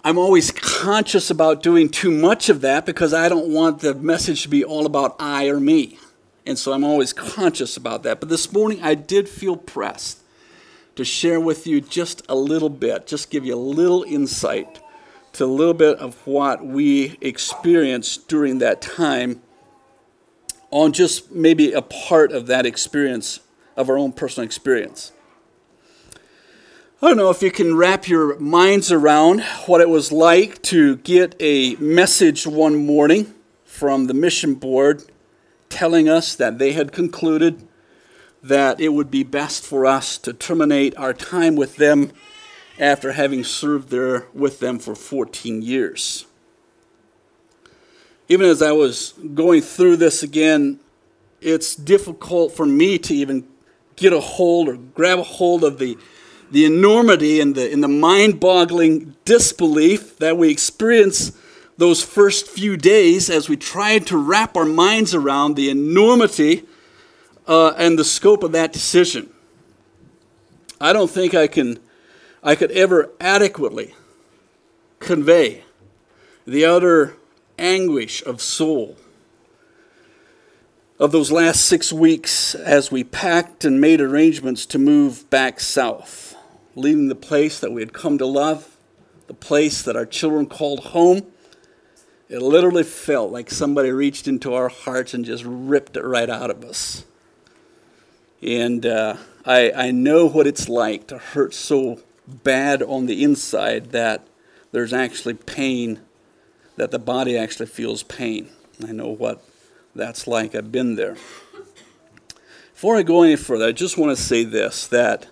I'm 0.03 0.19
always 0.19 0.51
conscious 0.51 1.31
about 1.31 1.63
doing 1.63 1.89
too 1.89 2.11
much 2.11 2.47
of 2.47 2.61
that 2.61 2.85
because 2.85 3.11
I 3.11 3.27
don't 3.27 3.51
want 3.51 3.79
the 3.79 3.95
message 3.95 4.43
to 4.43 4.49
be 4.49 4.63
all 4.63 4.85
about 4.85 5.15
I 5.19 5.47
or 5.47 5.59
me. 5.59 5.97
And 6.45 6.59
so 6.59 6.73
I'm 6.73 6.83
always 6.83 7.11
conscious 7.11 7.75
about 7.75 8.03
that. 8.03 8.19
But 8.19 8.29
this 8.29 8.53
morning 8.53 8.83
I 8.83 8.93
did 8.93 9.27
feel 9.27 9.57
pressed 9.57 10.19
to 10.95 11.03
share 11.03 11.39
with 11.39 11.65
you 11.65 11.81
just 11.81 12.21
a 12.29 12.35
little 12.35 12.69
bit, 12.69 13.07
just 13.07 13.31
give 13.31 13.43
you 13.47 13.55
a 13.55 13.57
little 13.57 14.03
insight 14.03 14.82
to 15.33 15.45
a 15.45 15.47
little 15.47 15.73
bit 15.73 15.97
of 15.97 16.25
what 16.25 16.65
we 16.65 17.17
experienced 17.21 18.27
during 18.27 18.59
that 18.59 18.81
time 18.81 19.41
on 20.71 20.93
just 20.93 21.31
maybe 21.31 21.71
a 21.73 21.81
part 21.81 22.31
of 22.31 22.47
that 22.47 22.65
experience, 22.65 23.39
of 23.75 23.89
our 23.89 23.97
own 23.97 24.11
personal 24.11 24.45
experience. 24.45 25.11
I 27.01 27.07
don't 27.07 27.17
know 27.17 27.29
if 27.29 27.41
you 27.41 27.51
can 27.51 27.75
wrap 27.75 28.07
your 28.07 28.39
minds 28.39 28.91
around 28.91 29.41
what 29.65 29.81
it 29.81 29.89
was 29.89 30.11
like 30.11 30.61
to 30.63 30.95
get 30.97 31.35
a 31.39 31.75
message 31.75 32.47
one 32.47 32.85
morning 32.85 33.33
from 33.65 34.07
the 34.07 34.13
mission 34.13 34.55
board 34.55 35.03
telling 35.67 36.07
us 36.07 36.35
that 36.35 36.59
they 36.59 36.71
had 36.71 36.91
concluded 36.91 37.67
that 38.41 38.79
it 38.79 38.89
would 38.89 39.11
be 39.11 39.23
best 39.23 39.65
for 39.65 39.85
us 39.85 40.17
to 40.19 40.31
terminate 40.31 40.95
our 40.97 41.13
time 41.13 41.55
with 41.55 41.75
them 41.75 42.11
after 42.79 43.11
having 43.11 43.43
served 43.43 43.89
there 43.89 44.27
with 44.33 44.59
them 44.59 44.79
for 44.79 44.95
14 44.95 45.61
years. 45.61 46.25
Even 48.27 48.47
as 48.47 48.61
I 48.61 48.71
was 48.71 49.13
going 49.33 49.61
through 49.61 49.97
this 49.97 50.23
again, 50.23 50.79
it's 51.41 51.75
difficult 51.75 52.53
for 52.53 52.65
me 52.65 52.97
to 52.97 53.13
even 53.13 53.47
get 53.95 54.13
a 54.13 54.19
hold 54.19 54.69
or 54.69 54.77
grab 54.77 55.19
a 55.19 55.23
hold 55.23 55.63
of 55.63 55.77
the, 55.77 55.97
the 56.51 56.65
enormity 56.65 57.39
and 57.39 57.53
the, 57.53 57.71
and 57.71 57.83
the 57.83 57.87
mind 57.87 58.39
boggling 58.39 59.15
disbelief 59.25 60.17
that 60.17 60.37
we 60.37 60.49
experience 60.49 61.33
those 61.77 62.03
first 62.03 62.47
few 62.47 62.77
days 62.77 63.29
as 63.29 63.49
we 63.49 63.57
tried 63.57 64.07
to 64.07 64.17
wrap 64.17 64.55
our 64.55 64.65
minds 64.65 65.13
around 65.13 65.55
the 65.55 65.69
enormity 65.69 66.63
uh, 67.47 67.73
and 67.77 67.99
the 67.99 68.03
scope 68.03 68.43
of 68.43 68.51
that 68.53 68.71
decision. 68.71 69.29
I 70.79 70.93
don't 70.93 71.09
think 71.09 71.33
I 71.33 71.47
can 71.47 71.79
I 72.43 72.55
could 72.55 72.71
ever 72.71 73.09
adequately 73.21 73.95
convey 74.99 75.63
the 76.45 76.65
utter 76.65 77.15
anguish 77.57 78.21
of 78.25 78.41
soul 78.41 78.97
of 80.99 81.13
those 81.13 81.31
last 81.31 81.65
six 81.65 81.93
weeks 81.93 82.53
as 82.53 82.91
we 82.91 83.03
packed 83.03 83.63
and 83.63 83.79
made 83.79 84.01
arrangements 84.01 84.65
to 84.65 84.77
move 84.77 85.29
back 85.29 85.61
south, 85.61 86.35
leaving 86.75 87.07
the 87.07 87.15
place 87.15 87.59
that 87.61 87.71
we 87.71 87.81
had 87.81 87.93
come 87.93 88.17
to 88.17 88.25
love, 88.25 88.77
the 89.27 89.33
place 89.33 89.81
that 89.81 89.95
our 89.95 90.05
children 90.05 90.45
called 90.45 90.81
home. 90.81 91.25
It 92.27 92.41
literally 92.41 92.83
felt 92.83 93.31
like 93.31 93.49
somebody 93.51 93.91
reached 93.91 94.27
into 94.27 94.53
our 94.53 94.67
hearts 94.67 95.13
and 95.13 95.23
just 95.23 95.45
ripped 95.45 95.95
it 95.95 96.03
right 96.03 96.29
out 96.29 96.49
of 96.49 96.63
us. 96.65 97.05
And 98.41 98.85
uh, 98.85 99.15
I, 99.45 99.71
I 99.71 99.91
know 99.91 100.27
what 100.27 100.45
it's 100.45 100.67
like 100.67 101.07
to 101.07 101.17
hurt 101.17 101.53
so 101.53 101.99
bad 102.27 102.81
on 102.81 103.05
the 103.05 103.23
inside 103.23 103.91
that 103.91 104.27
there's 104.71 104.93
actually 104.93 105.35
pain, 105.35 106.01
that 106.77 106.91
the 106.91 106.99
body 106.99 107.37
actually 107.37 107.67
feels 107.67 108.03
pain. 108.03 108.49
I 108.85 108.91
know 108.91 109.09
what 109.09 109.43
that's 109.95 110.27
like. 110.27 110.55
I've 110.55 110.71
been 110.71 110.95
there. 110.95 111.15
Before 112.73 112.95
I 112.97 113.03
go 113.03 113.23
any 113.23 113.35
further, 113.35 113.67
I 113.67 113.71
just 113.71 113.97
want 113.97 114.15
to 114.15 114.21
say 114.21 114.43
this 114.43 114.87
that 114.87 115.27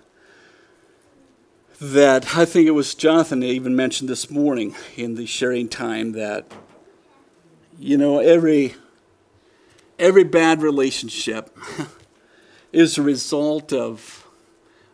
that 1.80 2.36
I 2.36 2.44
think 2.44 2.68
it 2.68 2.72
was 2.72 2.94
Jonathan 2.94 3.40
that 3.40 3.46
even 3.46 3.74
mentioned 3.74 4.08
this 4.08 4.30
morning 4.30 4.76
in 4.96 5.16
the 5.16 5.26
sharing 5.26 5.68
time 5.68 6.12
that 6.12 6.46
you 7.76 7.98
know 7.98 8.20
every 8.20 8.76
every 9.98 10.24
bad 10.24 10.62
relationship 10.62 11.54
is 12.72 12.96
a 12.96 13.02
result 13.02 13.72
of 13.72 14.21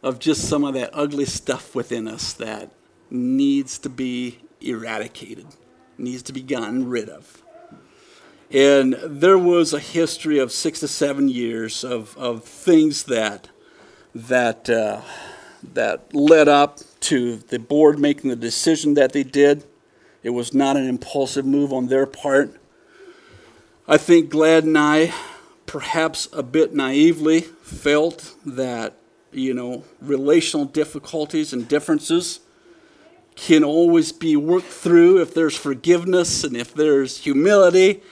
of 0.02 0.19
just 0.19 0.49
some 0.49 0.64
of 0.64 0.75
that 0.75 0.90
ugly 0.93 1.25
stuff 1.25 1.75
within 1.75 2.07
us 2.07 2.33
that 2.35 2.71
needs 3.11 3.78
to 3.78 3.88
be 3.88 4.38
eradicated, 4.61 5.47
needs 5.97 6.23
to 6.23 6.33
be 6.33 6.43
gotten 6.43 6.88
rid 6.88 7.09
of. 7.09 7.43
And 8.50 8.95
there 9.02 9.38
was 9.38 9.73
a 9.73 9.78
history 9.78 10.38
of 10.38 10.52
six 10.52 10.81
to 10.81 10.88
seven 10.88 11.28
years 11.28 11.85
of, 11.85 12.17
of 12.17 12.45
things 12.45 13.05
that 13.05 13.49
that 14.14 14.71
uh, 14.71 15.02
that 15.75 16.14
led 16.14 16.49
up 16.49 16.78
to 17.00 17.37
the 17.37 17.59
board 17.59 17.99
making 17.99 18.31
the 18.31 18.37
decision 18.37 18.95
that 18.95 19.12
they 19.12 19.23
did. 19.23 19.64
It 20.23 20.31
was 20.31 20.55
not 20.55 20.76
an 20.76 20.88
impulsive 20.88 21.45
move 21.45 21.73
on 21.73 21.88
their 21.88 22.07
part. 22.07 22.55
I 23.87 23.97
think 23.97 24.31
Glad 24.31 24.64
and 24.64 24.76
I, 24.76 25.14
perhaps 25.67 26.28
a 26.33 26.43
bit 26.43 26.75
naively, 26.75 27.40
felt 27.40 28.35
that 28.45 28.95
you 29.32 29.54
know, 29.54 29.85
relational 30.00 30.66
difficulties 30.66 31.52
and 31.52 31.68
differences 31.68 32.40
can 33.35 33.62
always 33.62 34.11
be 34.11 34.37
worked 34.37 34.66
through 34.66 35.23
if 35.23 35.32
there's 35.32 35.56
forgiveness 35.56 36.42
and 36.42 36.56
if 36.56 36.75
there's 36.75 37.18
humility. 37.18 38.02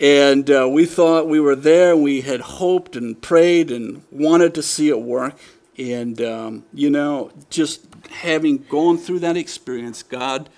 And 0.00 0.50
uh, 0.50 0.66
we 0.70 0.86
thought 0.86 1.28
we 1.28 1.40
were 1.40 1.56
there, 1.56 1.94
we 1.94 2.22
had 2.22 2.40
hoped 2.40 2.96
and 2.96 3.20
prayed 3.20 3.70
and 3.70 4.02
wanted 4.10 4.54
to 4.54 4.62
see 4.62 4.88
it 4.88 5.00
work. 5.00 5.36
And, 5.76 6.20
um, 6.22 6.64
you 6.72 6.88
know, 6.88 7.32
just 7.50 7.86
having 8.10 8.58
gone 8.58 8.96
through 8.96 9.18
that 9.20 9.36
experience, 9.36 10.02
God 10.02 10.48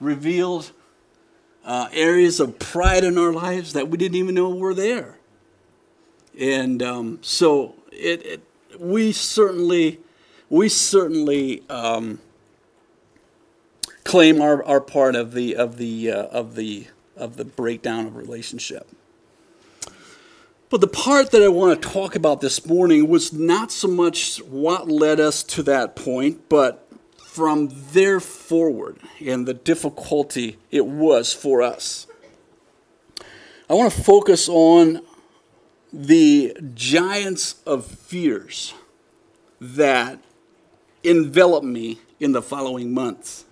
revealed 0.00 0.72
uh, 1.64 1.88
areas 1.92 2.40
of 2.40 2.58
pride 2.58 3.04
in 3.04 3.18
our 3.18 3.32
lives 3.32 3.74
that 3.74 3.88
we 3.88 3.98
didn't 3.98 4.16
even 4.16 4.34
know 4.34 4.48
were 4.48 4.74
there. 4.74 5.18
And 6.38 6.82
um, 6.82 7.18
so 7.20 7.74
it, 7.92 8.24
it 8.24 8.42
we 8.80 9.12
certainly, 9.12 10.00
we 10.48 10.68
certainly 10.68 11.62
um, 11.68 12.18
claim 14.04 14.40
our, 14.40 14.64
our 14.64 14.80
part 14.80 15.14
of 15.14 15.32
the 15.32 15.54
of 15.54 15.76
the 15.76 16.10
uh, 16.10 16.22
of 16.24 16.54
the 16.56 16.86
of 17.16 17.36
the 17.36 17.44
breakdown 17.44 18.06
of 18.06 18.16
relationship. 18.16 18.88
But 20.70 20.80
the 20.80 20.88
part 20.88 21.32
that 21.32 21.42
I 21.42 21.48
want 21.48 21.82
to 21.82 21.88
talk 21.88 22.14
about 22.14 22.40
this 22.40 22.64
morning 22.64 23.08
was 23.08 23.32
not 23.32 23.72
so 23.72 23.88
much 23.88 24.38
what 24.38 24.88
led 24.88 25.18
us 25.18 25.42
to 25.44 25.62
that 25.64 25.96
point, 25.96 26.48
but 26.48 26.86
from 27.16 27.70
there 27.92 28.20
forward 28.20 28.98
and 29.24 29.46
the 29.46 29.54
difficulty 29.54 30.58
it 30.70 30.86
was 30.86 31.32
for 31.32 31.60
us. 31.60 32.06
I 33.68 33.74
want 33.74 33.92
to 33.92 34.02
focus 34.02 34.48
on 34.48 35.02
the 35.92 36.56
giants 36.74 37.56
of 37.66 37.84
fears 37.84 38.74
that 39.60 40.18
enveloped 41.02 41.66
me 41.66 41.98
in 42.18 42.32
the 42.32 42.42
following 42.42 42.92
months. 42.92 43.44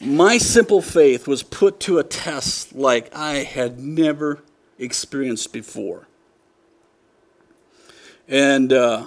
My 0.00 0.38
simple 0.38 0.82
faith 0.82 1.28
was 1.28 1.42
put 1.42 1.78
to 1.80 1.98
a 1.98 2.04
test 2.04 2.74
like 2.74 3.14
I 3.14 3.44
had 3.44 3.78
never 3.78 4.40
experienced 4.78 5.52
before. 5.52 6.08
And 8.26 8.72
uh, 8.72 9.06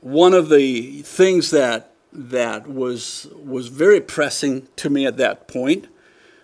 one 0.00 0.34
of 0.34 0.48
the 0.48 1.02
things 1.02 1.50
that 1.52 1.94
that 2.12 2.66
was 2.66 3.28
was 3.34 3.68
very 3.68 4.00
pressing 4.00 4.66
to 4.76 4.90
me 4.90 5.06
at 5.06 5.16
that 5.18 5.46
point, 5.46 5.86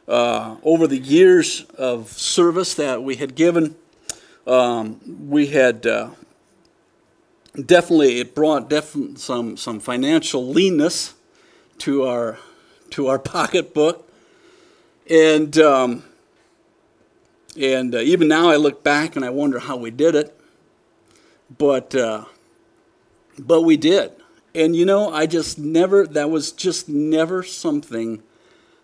uh, 0.06 0.56
over 0.62 0.87
the 0.87 0.99
years 0.99 1.64
of 1.76 2.12
service 2.12 2.75
that 2.75 3.02
we 3.02 3.16
had 3.16 3.35
given, 3.35 3.76
um, 4.47 5.29
we 5.29 5.47
had 5.47 5.87
uh, 5.87 6.11
definitely 7.55 8.21
it 8.21 8.35
brought 8.35 8.69
def- 8.69 8.97
some 9.17 9.57
some 9.57 9.81
financial 9.81 10.47
leanness 10.49 11.15
to 11.79 12.05
our 12.05 12.39
to 12.91 13.09
our 13.09 13.19
pocketbook, 13.35 14.09
and 15.09 15.57
um, 15.59 16.05
and 17.57 17.95
uh, 17.95 17.99
even 17.99 18.29
now 18.29 18.51
I 18.51 18.57
look 18.57 18.83
back 18.83 19.17
and 19.17 19.25
I 19.25 19.31
wonder 19.31 19.59
how 19.59 19.77
we 19.77 19.91
did 19.91 20.15
it, 20.15 20.39
but 21.57 21.95
uh, 21.95 22.25
but 23.39 23.63
we 23.63 23.77
did, 23.77 24.13
and 24.55 24.77
you 24.77 24.85
know 24.85 25.13
I 25.13 25.27
just 25.27 25.59
never 25.59 26.07
that 26.07 26.31
was 26.31 26.53
just 26.53 26.89
never 26.89 27.43
something 27.43 28.23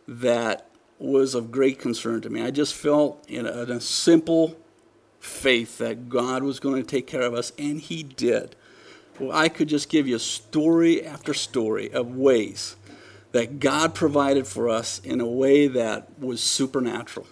that 0.08 0.66
was 0.98 1.34
of 1.34 1.50
great 1.50 1.78
concern 1.78 2.20
to 2.20 2.30
me. 2.30 2.42
I 2.42 2.50
just 2.50 2.74
felt 2.74 3.24
in 3.28 3.46
a, 3.46 3.62
in 3.62 3.70
a 3.70 3.80
simple 3.80 4.56
faith 5.20 5.78
that 5.78 6.08
God 6.08 6.42
was 6.42 6.58
going 6.58 6.82
to 6.82 6.88
take 6.88 7.06
care 7.06 7.22
of 7.22 7.34
us, 7.34 7.52
and 7.58 7.80
He 7.80 8.02
did. 8.02 8.56
Well, 9.20 9.36
I 9.36 9.48
could 9.48 9.68
just 9.68 9.88
give 9.88 10.08
you 10.08 10.18
story 10.18 11.04
after 11.04 11.34
story 11.34 11.92
of 11.92 12.16
ways 12.16 12.76
that 13.32 13.60
God 13.60 13.94
provided 13.94 14.46
for 14.46 14.68
us 14.68 14.98
in 15.04 15.20
a 15.20 15.26
way 15.26 15.68
that 15.68 16.18
was 16.18 16.42
supernatural. 16.42 17.26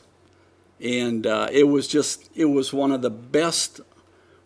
And 0.81 1.27
uh, 1.27 1.49
it 1.51 1.65
was 1.65 1.89
just, 1.89 2.31
it 2.37 2.45
was 2.45 2.73
one 2.73 2.93
of 2.93 3.03
the 3.03 3.11
best 3.11 3.81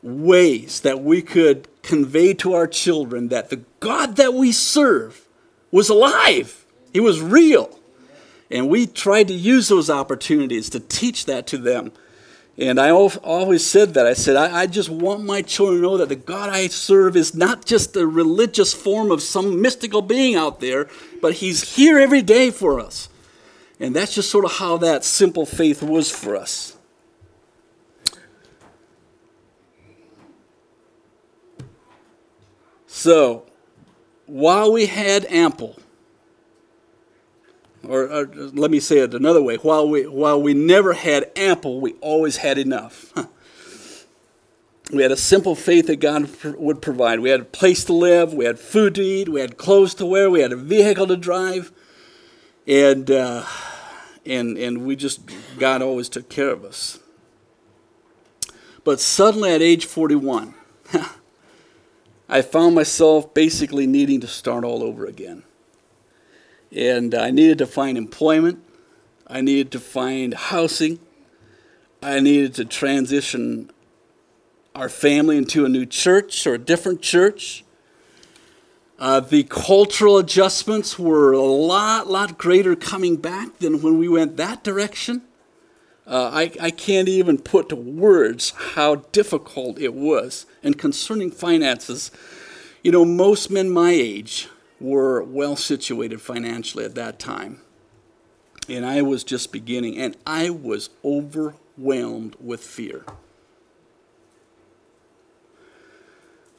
ways 0.03 0.81
that 0.81 1.03
we 1.03 1.21
could 1.21 1.69
convey 1.83 2.33
to 2.35 2.55
our 2.55 2.67
children 2.67 3.29
that 3.29 3.51
the 3.51 3.63
God 3.81 4.17
that 4.17 4.33
we 4.33 4.53
serve 4.53 5.27
was 5.71 5.89
alive, 5.89 6.65
He 6.93 7.01
was 7.01 7.21
real. 7.21 7.79
And 8.51 8.69
we 8.69 8.87
tried 8.87 9.29
to 9.29 9.35
use 9.35 9.69
those 9.69 9.91
opportunities 9.91 10.71
to 10.71 10.81
teach 10.81 11.27
that 11.27 11.47
to 11.49 11.59
them 11.59 11.93
and 12.59 12.78
I 12.78 12.90
always 12.90 13.64
said 13.64 13.94
that. 13.94 14.06
I 14.06 14.12
said, 14.12 14.37
I, 14.37 14.62
I, 14.62 14.66
just 14.66 14.90
want 14.90 15.25
my 15.25 15.40
children 15.40 15.80
to 15.80 15.82
know 15.82 15.97
that 15.97 16.11
the 16.11 16.16
God 16.16 16.50
I 16.50 16.66
serve 16.66 17.16
is 17.16 17.35
not 17.35 17.64
just 17.64 17.97
a 17.97 18.06
religious 18.06 18.75
form 18.75 19.11
of 19.11 19.23
some 19.23 19.62
mystical 19.62 20.02
being 20.02 20.35
out 20.35 20.61
there, 20.61 20.88
but 21.23 21.35
He's 21.35 21.76
here 21.76 21.99
every 21.99 22.21
day 22.21 22.50
for 22.50 22.78
us. 22.78 23.09
And 23.80 23.97
that's 23.97 24.14
just 24.14 24.30
sort 24.30 24.44
of 24.44 24.52
how 24.52 24.76
that 24.78 25.02
simple 25.02 25.47
faith 25.47 25.82
was 25.82 26.11
for 26.11 26.37
us. 26.37 26.76
So, 32.87 33.47
while 34.26 34.73
we 34.73 34.87
had 34.87 35.25
ample, 35.25 35.82
or, 37.89 38.05
or, 38.05 38.27
let 38.27 38.71
me 38.71 38.81
say 38.81 38.99
it 38.99 39.15
another 39.15 39.43
way 39.43 39.57
while 39.57 39.89
we, 39.89 40.07
while 40.07 40.41
we 40.41 40.55
never 40.55 40.93
had 40.93 41.31
ample, 41.37 41.81
we 41.81 41.93
always 42.01 42.39
had 42.39 42.59
enough. 42.59 43.12
we 44.93 45.03
had 45.03 45.11
a 45.11 45.17
simple 45.17 45.55
faith 45.55 45.87
that 45.89 45.97
God 45.97 46.29
would 46.45 46.83
provide. 46.83 47.21
We 47.21 47.31
had 47.31 47.41
a 47.41 47.45
place 47.45 47.85
to 47.85 47.93
live, 47.93 48.35
we 48.35 48.45
had 48.45 48.59
food 48.59 48.95
to 48.97 49.03
eat, 49.03 49.29
we 49.29 49.41
had 49.41 49.57
clothes 49.57 49.95
to 49.95 50.07
wear, 50.07 50.31
we 50.31 50.41
had 50.41 50.53
a 50.53 50.57
vehicle 50.57 51.07
to 51.09 51.17
drive, 51.17 51.73
and, 52.67 53.11
uh, 53.11 53.45
and, 54.25 54.57
and 54.57 54.85
we 54.85 54.97
just, 54.97 55.21
God 55.59 55.83
always 55.83 56.09
took 56.09 56.29
care 56.29 56.51
of 56.51 56.65
us. 56.65 57.01
But 58.85 59.01
suddenly 59.01 59.53
at 59.53 59.62
age 59.62 59.87
41, 59.87 60.55
I 62.29 62.43
found 62.43 62.75
myself 62.75 63.35
basically 63.35 63.87
needing 63.87 64.21
to 64.21 64.27
start 64.27 64.65
all 64.65 64.83
over 64.83 65.07
again. 65.07 65.45
And 66.75 67.14
I 67.14 67.31
needed 67.31 67.59
to 67.59 67.67
find 67.67 67.99
employment. 67.99 68.62
I 69.26 69.41
needed 69.41 69.71
to 69.73 69.81
find 69.81 70.35
housing. 70.35 70.99
I 72.02 72.21
needed 72.21 72.55
to 72.55 72.64
transition 72.64 73.71
our 74.75 74.88
family 74.88 75.37
into 75.37 75.64
a 75.64 75.69
new 75.69 75.85
church 75.85 76.47
or 76.47 76.55
a 76.55 76.59
different 76.59 77.02
church. 77.02 77.64
Uh, 78.99 79.21
the 79.21 79.43
cultural 79.45 80.17
adjustments 80.17 80.99
were 80.99 81.33
a 81.33 81.41
lot, 81.41 82.07
lot 82.07 82.38
greater 82.38 82.75
coming 82.75 83.17
back 83.17 83.59
than 83.59 83.83
when 83.83 83.99
we 83.99 84.09
went 84.09 84.37
that 84.37 84.64
direction. 84.64 85.23
Uh, 86.07 86.31
I, 86.33 86.52
I 86.61 86.71
can't 86.71 87.09
even 87.09 87.38
put 87.38 87.69
to 87.69 87.76
words 87.76 88.52
how 88.75 88.97
difficult 89.12 89.79
it 89.79 89.95
was. 89.95 90.47
And 90.62 90.79
concerning 90.79 91.31
finances, 91.31 92.11
you 92.83 92.91
know, 92.91 93.05
most 93.05 93.50
men 93.50 93.71
my 93.71 93.91
age 93.91 94.49
were 94.83 95.23
well 95.23 95.57
situated 95.57 96.21
financially 96.21 96.85
at 96.85 96.95
that 96.97 97.19
time. 97.19 97.61
And 98.69 98.85
I 98.87 99.03
was 99.03 99.25
just 99.25 99.53
beginning, 99.53 99.99
and 99.99 100.17
I 100.27 100.51
was 100.51 100.91
overwhelmed 101.05 102.37
with 102.41 102.61
fear. 102.61 103.05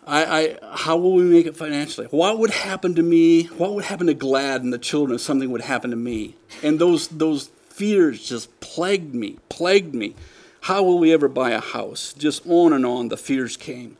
I, 0.05 0.25
I, 0.25 0.75
how 0.75 0.97
will 0.97 1.13
we 1.13 1.23
make 1.23 1.45
it 1.45 1.55
financially? 1.55 2.07
What 2.07 2.39
would 2.39 2.49
happen 2.49 2.95
to 2.95 3.03
me? 3.03 3.45
What 3.45 3.73
would 3.73 3.85
happen 3.85 4.07
to 4.07 4.13
Glad 4.13 4.61
and 4.61 4.73
the 4.73 4.77
children 4.77 5.15
if 5.15 5.21
something 5.21 5.49
would 5.51 5.61
happen 5.61 5.91
to 5.91 5.95
me? 5.95 6.35
And 6.61 6.77
those, 6.77 7.07
those 7.07 7.49
fears 7.69 8.27
just 8.27 8.59
plagued 8.59 9.15
me, 9.15 9.37
plagued 9.49 9.95
me. 9.95 10.15
How 10.61 10.83
will 10.83 10.99
we 10.99 11.13
ever 11.13 11.27
buy 11.27 11.51
a 11.51 11.61
house? 11.61 12.13
Just 12.13 12.45
on 12.47 12.73
and 12.73 12.85
on, 12.85 13.09
the 13.09 13.17
fears 13.17 13.55
came. 13.57 13.97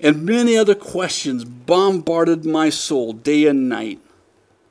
And 0.00 0.24
many 0.24 0.56
other 0.56 0.74
questions 0.74 1.44
bombarded 1.44 2.44
my 2.44 2.70
soul 2.70 3.12
day 3.12 3.46
and 3.46 3.68
night. 3.68 4.00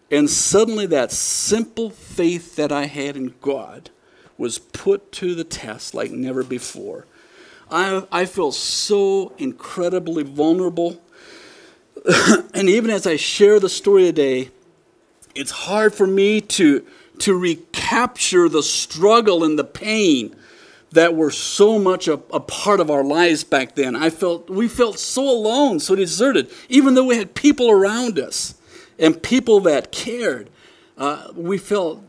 And 0.10 0.30
suddenly, 0.30 0.86
that 0.88 1.12
simple 1.12 1.90
faith 1.90 2.56
that 2.56 2.72
I 2.72 2.86
had 2.86 3.18
in 3.18 3.34
God 3.42 3.90
was 4.38 4.60
put 4.60 5.12
to 5.14 5.36
the 5.36 5.44
test 5.44 5.94
like 5.94 6.12
never 6.12 6.44
before. 6.44 7.06
I, 7.70 8.06
I 8.12 8.26
felt 8.26 8.56
so 8.56 9.34
incredibly 9.38 10.24
vulnerable. 10.24 11.02
and 12.54 12.70
even 12.70 12.90
as 12.90 13.06
I 13.06 13.18
share 13.18 13.60
the 13.60 13.68
story 13.68 14.04
today, 14.04 14.52
it's 15.36 15.52
hard 15.52 15.94
for 15.94 16.08
me 16.08 16.40
to, 16.42 16.86
to 17.20 17.38
recapture 17.38 18.48
the 18.48 18.64
struggle 18.64 19.44
and 19.44 19.60
the 19.60 19.66
pain 19.66 20.36
that 20.98 21.16
were 21.16 21.30
so 21.30 21.78
much 21.78 22.08
a, 22.08 22.14
a, 22.34 22.40
part 22.40 22.80
of 22.80 22.90
our 22.90 23.04
lives 23.04 23.44
back 23.44 23.76
then. 23.76 23.96
I 23.96 24.10
felt 24.10 24.50
we 24.50 24.68
felt 24.68 24.98
so 24.98 25.30
alone, 25.30 25.80
so 25.80 25.94
deserted, 25.94 26.52
even 26.70 26.96
though 26.96 27.06
we 27.06 27.18
had 27.18 27.36
people 27.36 27.70
around 27.70 28.18
us 28.18 28.56
and 28.98 29.22
people 29.22 29.60
that 29.62 29.92
cared. 29.92 30.50
Uh, 30.98 31.28
we 31.36 31.60
felt 31.60 32.04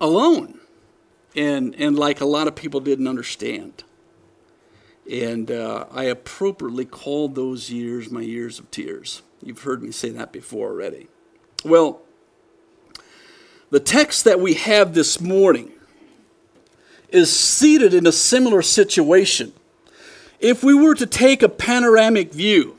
alone, 0.00 0.60
and 1.34 1.74
and 1.74 1.98
like 1.98 2.20
a 2.20 2.24
lot 2.24 2.46
of 2.46 2.54
people 2.54 2.78
didn't 2.78 3.08
understand. 3.08 3.82
And 5.10 5.50
uh, 5.50 5.86
I 5.90 6.04
appropriately 6.04 6.84
called 6.84 7.34
those 7.34 7.70
years 7.70 8.08
my 8.08 8.20
years 8.20 8.60
of 8.60 8.70
tears. 8.70 9.22
You've 9.42 9.62
heard 9.62 9.82
me 9.82 9.90
say 9.90 10.10
that 10.10 10.30
before 10.30 10.68
already. 10.68 11.08
Well, 11.64 12.02
the 13.70 13.80
text 13.80 14.22
that 14.26 14.38
we 14.38 14.54
have 14.54 14.94
this 14.94 15.20
morning 15.20 15.72
is 17.12 17.34
seated 17.34 17.94
in 17.94 18.06
a 18.06 18.12
similar 18.12 18.62
situation. 18.62 19.52
If 20.38 20.64
we 20.64 20.74
were 20.74 20.94
to 20.94 21.06
take 21.06 21.42
a 21.42 21.48
panoramic 21.48 22.32
view 22.32 22.78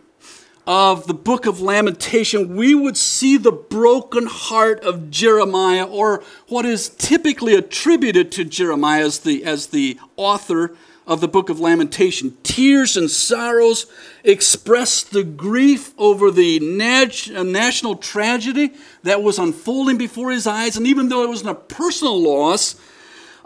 of 0.66 1.08
the 1.08 1.14
book 1.14 1.46
of 1.46 1.60
Lamentation, 1.60 2.56
we 2.56 2.74
would 2.74 2.98
see 2.98 3.38
the 3.38 3.52
broken 3.52 4.28
heart 4.28 4.80
of 4.84 5.12
Jeremiah, 5.12 5.86
or 5.86 6.24
what 6.48 6.66
is 6.66 6.90
typically 6.90 7.56
attributed 7.56 8.32
to 8.34 8.46
Jeremiah 8.46 9.06
as 9.06 9.20
the, 9.20 9.44
as 9.44 9.68
the 9.68 10.00
author 10.18 10.76
of 11.08 11.20
the 11.20 11.28
book 11.28 11.50
of 11.50 11.60
Lamentation. 11.60 12.38
Tears 12.44 12.96
and 12.96 13.10
sorrows 13.10 13.86
express 14.24 15.04
the 15.04 15.24
grief 15.24 15.94
over 15.98 16.32
the 16.32 16.58
uh, 16.60 17.44
national 17.44 17.96
tragedy 17.96 18.72
that 19.04 19.22
was 19.22 19.40
unfolding 19.40 19.98
before 19.98 20.32
his 20.32 20.48
eyes. 20.48 20.78
And 20.78 20.88
even 20.88 21.10
though 21.10 21.24
it 21.24 21.30
was 21.30 21.46
a 21.46 21.56
personal 21.56 22.22
loss, 22.22 22.76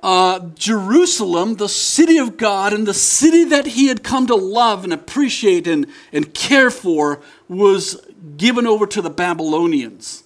uh, 0.04 0.40
Jerusalem, 0.56 1.56
the 1.56 1.70
city 1.70 2.18
of 2.18 2.38
God, 2.38 2.74
and 2.74 2.86
the 2.86 2.94
city 2.94 3.44
that 3.46 3.66
he 3.66 3.88
had 3.88 4.04
come 4.04 4.28
to 4.28 4.36
love 4.36 4.84
and 4.84 4.94
appreciate 4.94 5.68
and, 5.68 5.88
and 6.12 6.34
care 6.34 6.70
for, 6.70 7.22
was 7.48 8.06
given 8.38 8.68
over 8.68 8.86
to 8.88 9.02
the 9.02 9.10
Babylonians. 9.10 10.24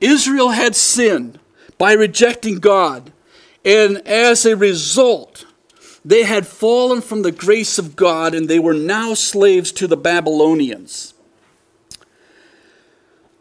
Israel 0.00 0.50
had 0.50 0.76
sinned 0.76 1.38
by 1.78 1.92
rejecting 1.92 2.56
God, 2.58 3.12
and 3.64 3.98
as 4.06 4.46
a 4.46 4.56
result, 4.56 5.46
they 6.06 6.22
had 6.22 6.46
fallen 6.46 7.00
from 7.00 7.22
the 7.22 7.32
grace 7.32 7.78
of 7.78 7.96
God 7.96 8.32
and 8.32 8.48
they 8.48 8.60
were 8.60 8.74
now 8.74 9.14
slaves 9.14 9.72
to 9.72 9.88
the 9.88 9.96
Babylonians. 9.96 11.14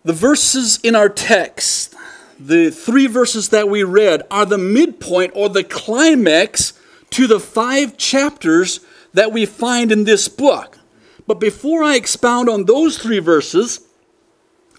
The 0.03 0.13
verses 0.13 0.79
in 0.81 0.95
our 0.95 1.07
text, 1.07 1.93
the 2.39 2.69
three 2.69 3.07
verses 3.07 3.49
that 3.49 3.69
we 3.69 3.83
read, 3.83 4.23
are 4.29 4.45
the 4.45 4.57
midpoint 4.57 5.33
or 5.35 5.49
the 5.49 5.63
climax 5.63 6.73
to 7.11 7.27
the 7.27 7.39
five 7.39 7.97
chapters 7.97 8.79
that 9.13 9.31
we 9.31 9.45
find 9.45 9.91
in 9.91 10.03
this 10.03 10.27
book. 10.27 10.77
But 11.27 11.39
before 11.39 11.83
I 11.83 11.95
expound 11.95 12.49
on 12.49 12.65
those 12.65 12.97
three 12.97 13.19
verses, 13.19 13.87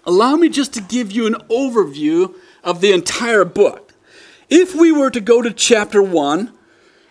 allow 0.05 0.35
me 0.35 0.49
just 0.49 0.73
to 0.75 0.81
give 0.81 1.11
you 1.11 1.25
an 1.27 1.35
overview 1.49 2.33
of 2.63 2.81
the 2.81 2.91
entire 2.91 3.43
book. 3.43 3.93
If 4.49 4.73
we 4.73 4.91
were 4.91 5.09
to 5.09 5.19
go 5.19 5.41
to 5.41 5.51
chapter 5.51 6.01
1, 6.01 6.53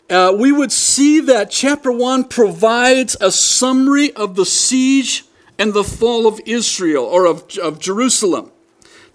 uh, 0.09 0.35
we 0.38 0.52
would 0.52 0.72
see 0.72 1.20
that 1.20 1.50
chapter 1.50 1.90
1 1.90 2.24
provides 2.24 3.16
a 3.20 3.30
summary 3.30 4.12
of 4.12 4.37
the 4.37 4.46
siege 4.46 5.24
and 5.59 5.74
the 5.74 5.85
fall 5.85 6.26
of 6.26 6.40
Israel 6.46 7.04
or 7.04 7.26
of, 7.26 7.59
of 7.59 7.80
Jerusalem. 7.80 8.52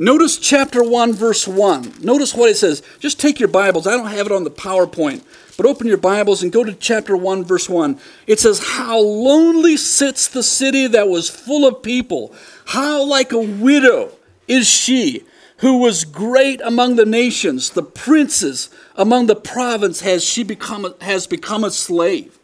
Notice 0.02 0.40
chapter 0.40 0.84
1, 0.84 1.14
verse 1.14 1.48
1. 1.48 1.98
Notice 2.02 2.34
what 2.34 2.50
it 2.50 2.58
says. 2.58 2.82
Just 2.98 3.20
take 3.20 3.40
your 3.40 3.48
Bibles. 3.48 3.86
I 3.86 3.92
don't 3.92 4.08
have 4.08 4.26
it 4.26 4.32
on 4.32 4.44
the 4.44 4.50
PowerPoint, 4.50 5.22
but 5.58 5.68
open 5.68 5.86
your 5.86 5.98
Bibles 5.98 6.42
and 6.42 6.52
go 6.52 6.64
to 6.64 6.74
chapter 6.74 7.16
1, 7.16 7.44
verse 7.44 7.70
1. 7.70 8.00
It 8.26 8.40
says, 8.40 8.64
How 8.78 9.00
lonely 9.00 9.78
sits 9.78 10.28
the 10.28 10.42
city 10.42 10.88
that 10.88 11.08
was 11.08 11.30
full 11.30 11.68
of 11.68 11.84
people. 11.84 12.34
How 12.66 13.06
like 13.06 13.32
a 13.32 13.38
widow 13.38 14.14
is 14.48 14.68
she 14.68 15.24
who 15.58 15.78
was 15.78 16.04
great 16.04 16.62
among 16.62 16.96
the 16.96 17.06
nations, 17.06 17.70
the 17.70 17.84
princes 17.84 18.72
among 18.96 19.28
the 19.28 19.36
province 19.36 20.02
has 20.02 20.24
she 20.24 20.44
become 20.44 20.84
a, 20.84 20.96
has 21.02 21.28
become 21.28 21.64
a 21.64 21.70
slave. 21.70 22.40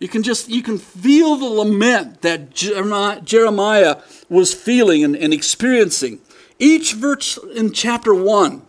You 0.00 0.08
can 0.08 0.22
just 0.22 0.50
you 0.50 0.62
can 0.62 0.76
feel 0.76 1.36
the 1.36 1.46
lament 1.46 2.20
that 2.20 2.50
Jeremiah 2.54 4.02
was 4.28 4.52
feeling 4.52 5.02
and, 5.02 5.16
and 5.16 5.32
experiencing. 5.32 6.20
Each 6.60 6.92
verse 6.92 7.38
in 7.56 7.72
chapter 7.72 8.14
one 8.14 8.62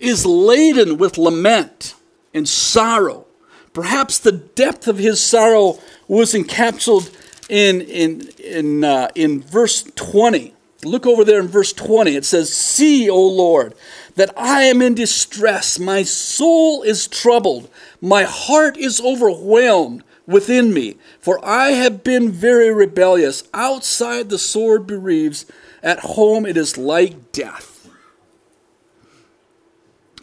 is 0.00 0.24
laden 0.24 0.96
with 0.96 1.18
lament 1.18 1.94
and 2.32 2.48
sorrow. 2.48 3.26
Perhaps 3.74 4.20
the 4.20 4.32
depth 4.32 4.88
of 4.88 4.96
his 4.96 5.20
sorrow 5.20 5.78
was 6.08 6.32
encapsulated 6.32 7.12
in 7.50 7.82
in 7.82 8.28
in 8.38 8.84
uh, 8.84 9.08
in 9.14 9.42
verse 9.42 9.82
twenty 9.94 10.54
Look 10.84 11.06
over 11.06 11.24
there 11.24 11.40
in 11.40 11.48
verse 11.48 11.72
20. 11.72 12.14
It 12.14 12.24
says, 12.24 12.54
See, 12.54 13.08
O 13.08 13.20
Lord, 13.20 13.74
that 14.14 14.32
I 14.36 14.64
am 14.64 14.82
in 14.82 14.94
distress. 14.94 15.78
My 15.78 16.02
soul 16.02 16.82
is 16.82 17.08
troubled. 17.08 17.68
My 18.00 18.24
heart 18.24 18.76
is 18.76 19.00
overwhelmed 19.00 20.04
within 20.26 20.74
me. 20.74 20.96
For 21.18 21.44
I 21.44 21.70
have 21.70 22.04
been 22.04 22.30
very 22.30 22.72
rebellious. 22.72 23.44
Outside 23.54 24.28
the 24.28 24.38
sword 24.38 24.86
bereaves, 24.86 25.46
at 25.86 26.00
home 26.00 26.44
it 26.44 26.56
is 26.56 26.76
like 26.76 27.30
death. 27.30 27.88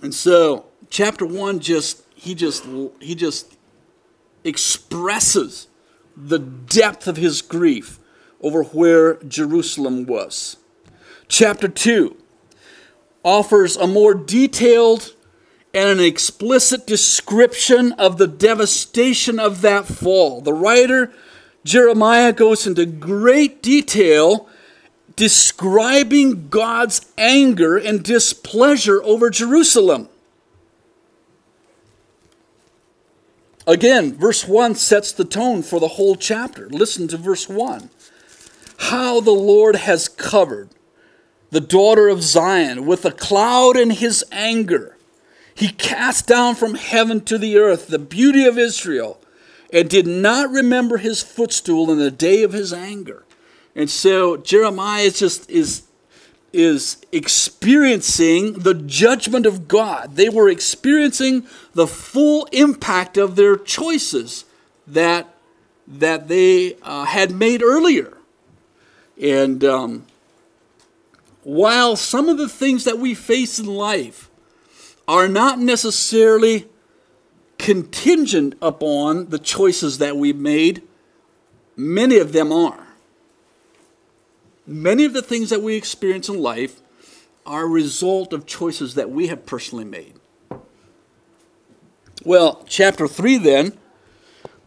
And 0.01 0.13
so, 0.13 0.65
chapter 0.89 1.25
1 1.25 1.61
just 1.61 2.03
he 2.13 2.35
just 2.35 2.65
he 2.99 3.15
just 3.15 3.57
expresses 4.43 5.67
the 6.15 6.37
depth 6.37 7.07
of 7.07 7.15
his 7.15 7.41
grief 7.41 7.97
over 8.41 8.63
where 8.63 9.15
Jerusalem 9.23 10.05
was. 10.05 10.57
Chapter 11.29 11.69
2 11.69 12.17
offers 13.23 13.77
a 13.77 13.87
more 13.87 14.13
detailed 14.13 15.15
and 15.73 15.87
an 15.87 16.05
explicit 16.05 16.85
description 16.85 17.93
of 17.93 18.17
the 18.17 18.27
devastation 18.27 19.39
of 19.39 19.61
that 19.61 19.85
fall. 19.85 20.41
The 20.41 20.53
writer, 20.53 21.13
Jeremiah, 21.63 22.33
goes 22.33 22.67
into 22.67 22.85
great 22.85 23.63
detail 23.63 24.49
describing 25.15 26.49
God's 26.49 27.05
anger 27.17 27.77
and 27.77 28.03
displeasure 28.03 29.01
over 29.03 29.29
Jerusalem. 29.29 30.09
Again, 33.65 34.15
verse 34.15 34.47
1 34.47 34.75
sets 34.75 35.11
the 35.11 35.23
tone 35.23 35.63
for 35.63 35.79
the 35.79 35.89
whole 35.89 36.15
chapter. 36.15 36.67
Listen 36.69 37.07
to 37.07 37.17
verse 37.17 37.47
1. 37.47 37.89
How 38.77 39.21
the 39.21 39.31
Lord 39.31 39.77
has 39.77 40.09
covered 40.09 40.69
the 41.49 41.61
daughter 41.61 42.09
of 42.09 42.23
Zion 42.23 42.85
with 42.85 43.05
a 43.05 43.11
cloud 43.11 43.77
in 43.77 43.91
his 43.91 44.25
anger. 44.31 44.97
He 45.55 45.69
cast 45.69 46.27
down 46.27 46.55
from 46.55 46.75
heaven 46.75 47.21
to 47.25 47.37
the 47.37 47.57
earth 47.57 47.87
the 47.87 47.99
beauty 47.99 48.45
of 48.45 48.57
Israel 48.57 49.21
and 49.71 49.89
did 49.89 50.07
not 50.07 50.49
remember 50.49 50.97
his 50.97 51.21
footstool 51.21 51.91
in 51.91 51.99
the 51.99 52.11
day 52.11 52.43
of 52.43 52.53
his 52.53 52.73
anger. 52.73 53.23
And 53.75 53.89
so 53.89 54.37
Jeremiah 54.37 55.03
is 55.03 55.19
just 55.19 55.49
is 55.49 55.83
is 56.53 57.03
experiencing 57.11 58.53
the 58.53 58.75
judgment 58.75 59.47
of 59.47 59.67
God. 59.67 60.15
They 60.15 60.29
were 60.29 60.47
experiencing 60.47 61.47
the 61.73 61.87
full 61.87 62.47
impact 62.51 63.17
of 63.17 63.35
their 63.35 63.57
choices 63.57 64.45
that, 64.85 65.33
that 65.87 66.27
they 66.27 66.77
uh, 66.83 67.05
had 67.05 67.31
made 67.31 67.63
earlier. 67.63 68.15
And 69.19 69.63
um, 69.63 70.05
while 71.41 71.95
some 71.95 72.29
of 72.29 72.37
the 72.37 72.49
things 72.49 72.83
that 72.83 72.99
we 72.99 73.15
face 73.15 73.57
in 73.57 73.65
life 73.65 74.29
are 75.07 75.27
not 75.27 75.57
necessarily 75.57 76.67
contingent 77.57 78.55
upon 78.61 79.29
the 79.29 79.39
choices 79.39 79.97
that 79.97 80.17
we've 80.17 80.37
made, 80.37 80.83
many 81.75 82.17
of 82.19 82.31
them 82.31 82.51
are. 82.51 82.92
Many 84.65 85.05
of 85.05 85.13
the 85.13 85.21
things 85.21 85.49
that 85.49 85.61
we 85.61 85.75
experience 85.75 86.29
in 86.29 86.39
life 86.41 86.81
are 87.45 87.63
a 87.63 87.67
result 87.67 88.31
of 88.31 88.45
choices 88.45 88.95
that 88.95 89.09
we 89.09 89.27
have 89.27 89.45
personally 89.45 89.83
made. 89.83 90.13
Well, 92.23 92.63
chapter 92.67 93.07
3 93.07 93.37
then, 93.37 93.77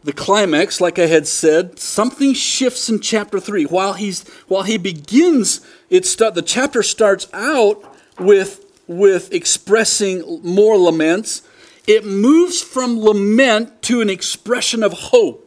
the 0.03 0.13
climax, 0.13 0.79
like 0.79 0.99
I 0.99 1.07
had 1.07 1.27
said, 1.27 1.79
something 1.79 2.33
shifts 2.33 2.87
in 2.87 2.99
chapter 2.99 3.39
3. 3.39 3.65
While 3.65 3.93
he's 3.93 4.27
while 4.47 4.63
he 4.63 4.77
begins 4.77 5.61
it 5.89 6.05
start, 6.05 6.35
the 6.35 6.43
chapter 6.43 6.83
starts 6.83 7.27
out 7.33 7.83
with 8.19 8.63
with 8.87 9.33
expressing 9.33 10.41
more 10.43 10.77
laments, 10.77 11.41
it 11.87 12.05
moves 12.05 12.61
from 12.61 12.99
lament 12.99 13.81
to 13.83 14.01
an 14.01 14.09
expression 14.09 14.83
of 14.83 14.93
hope. 14.93 15.43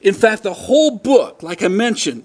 In 0.00 0.14
fact, 0.14 0.42
the 0.42 0.54
whole 0.54 0.98
book, 0.98 1.42
like 1.42 1.62
I 1.62 1.68
mentioned, 1.68 2.24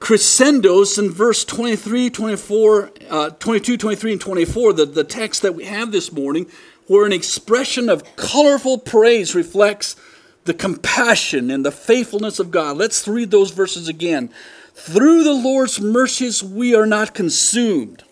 crescendos 0.00 0.98
in 0.98 1.10
verse 1.10 1.44
23, 1.44 2.10
24, 2.10 2.90
uh, 3.10 3.30
22, 3.30 3.76
23, 3.76 4.12
and 4.12 4.20
24, 4.20 4.72
the, 4.72 4.86
the 4.86 5.04
text 5.04 5.42
that 5.42 5.54
we 5.54 5.64
have 5.64 5.92
this 5.92 6.12
morning, 6.12 6.46
where 6.86 7.04
an 7.04 7.12
expression 7.12 7.88
of 7.88 8.16
colorful 8.16 8.78
praise 8.78 9.34
reflects 9.34 9.96
the 10.44 10.54
compassion 10.54 11.50
and 11.50 11.64
the 11.64 11.70
faithfulness 11.70 12.38
of 12.38 12.50
God. 12.50 12.76
Let's 12.76 13.06
read 13.06 13.30
those 13.30 13.50
verses 13.50 13.88
again. 13.88 14.30
Through 14.74 15.24
the 15.24 15.34
Lord's 15.34 15.80
mercies 15.80 16.42
we 16.42 16.74
are 16.74 16.86
not 16.86 17.14
consumed, 17.14 18.04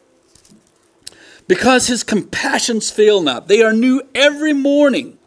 because 1.48 1.86
his 1.86 2.02
compassions 2.02 2.90
fail 2.90 3.20
not. 3.20 3.48
They 3.48 3.62
are 3.62 3.72
new 3.72 4.02
every 4.14 4.52
morning. 4.52 5.18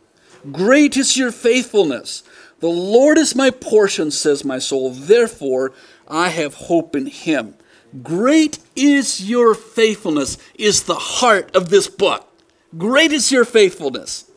Great 0.51 0.97
is 0.97 1.17
your 1.17 1.31
faithfulness. 1.31 2.23
The 2.59 2.67
Lord 2.67 3.17
is 3.17 3.35
my 3.35 3.51
portion, 3.51 4.11
says 4.11 4.43
my 4.43 4.59
soul. 4.59 4.91
Therefore, 4.91 5.73
I 6.09 6.29
have 6.29 6.55
hope 6.55 6.95
in 6.95 7.05
him. 7.05 7.55
Great 8.03 8.59
is 8.75 9.27
your 9.27 9.55
faithfulness, 9.55 10.37
is 10.55 10.83
the 10.83 10.95
heart 10.95 11.55
of 11.55 11.69
this 11.69 11.87
book. 11.87 12.27
Great 12.77 13.11
is 13.11 13.31
your 13.31 13.45
faithfulness. 13.45 14.29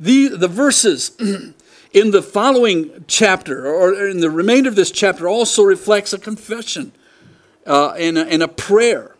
The, 0.00 0.28
the 0.28 0.48
verses 0.48 1.16
in 1.92 2.10
the 2.10 2.22
following 2.22 3.04
chapter, 3.06 3.66
or 3.66 4.08
in 4.08 4.20
the 4.20 4.30
remainder 4.30 4.68
of 4.68 4.76
this 4.76 4.90
chapter, 4.90 5.28
also 5.28 5.62
reflects 5.62 6.12
a 6.12 6.18
confession 6.18 6.92
uh, 7.66 7.90
and, 7.98 8.16
a, 8.16 8.26
and 8.26 8.42
a 8.42 8.48
prayer. 8.48 9.16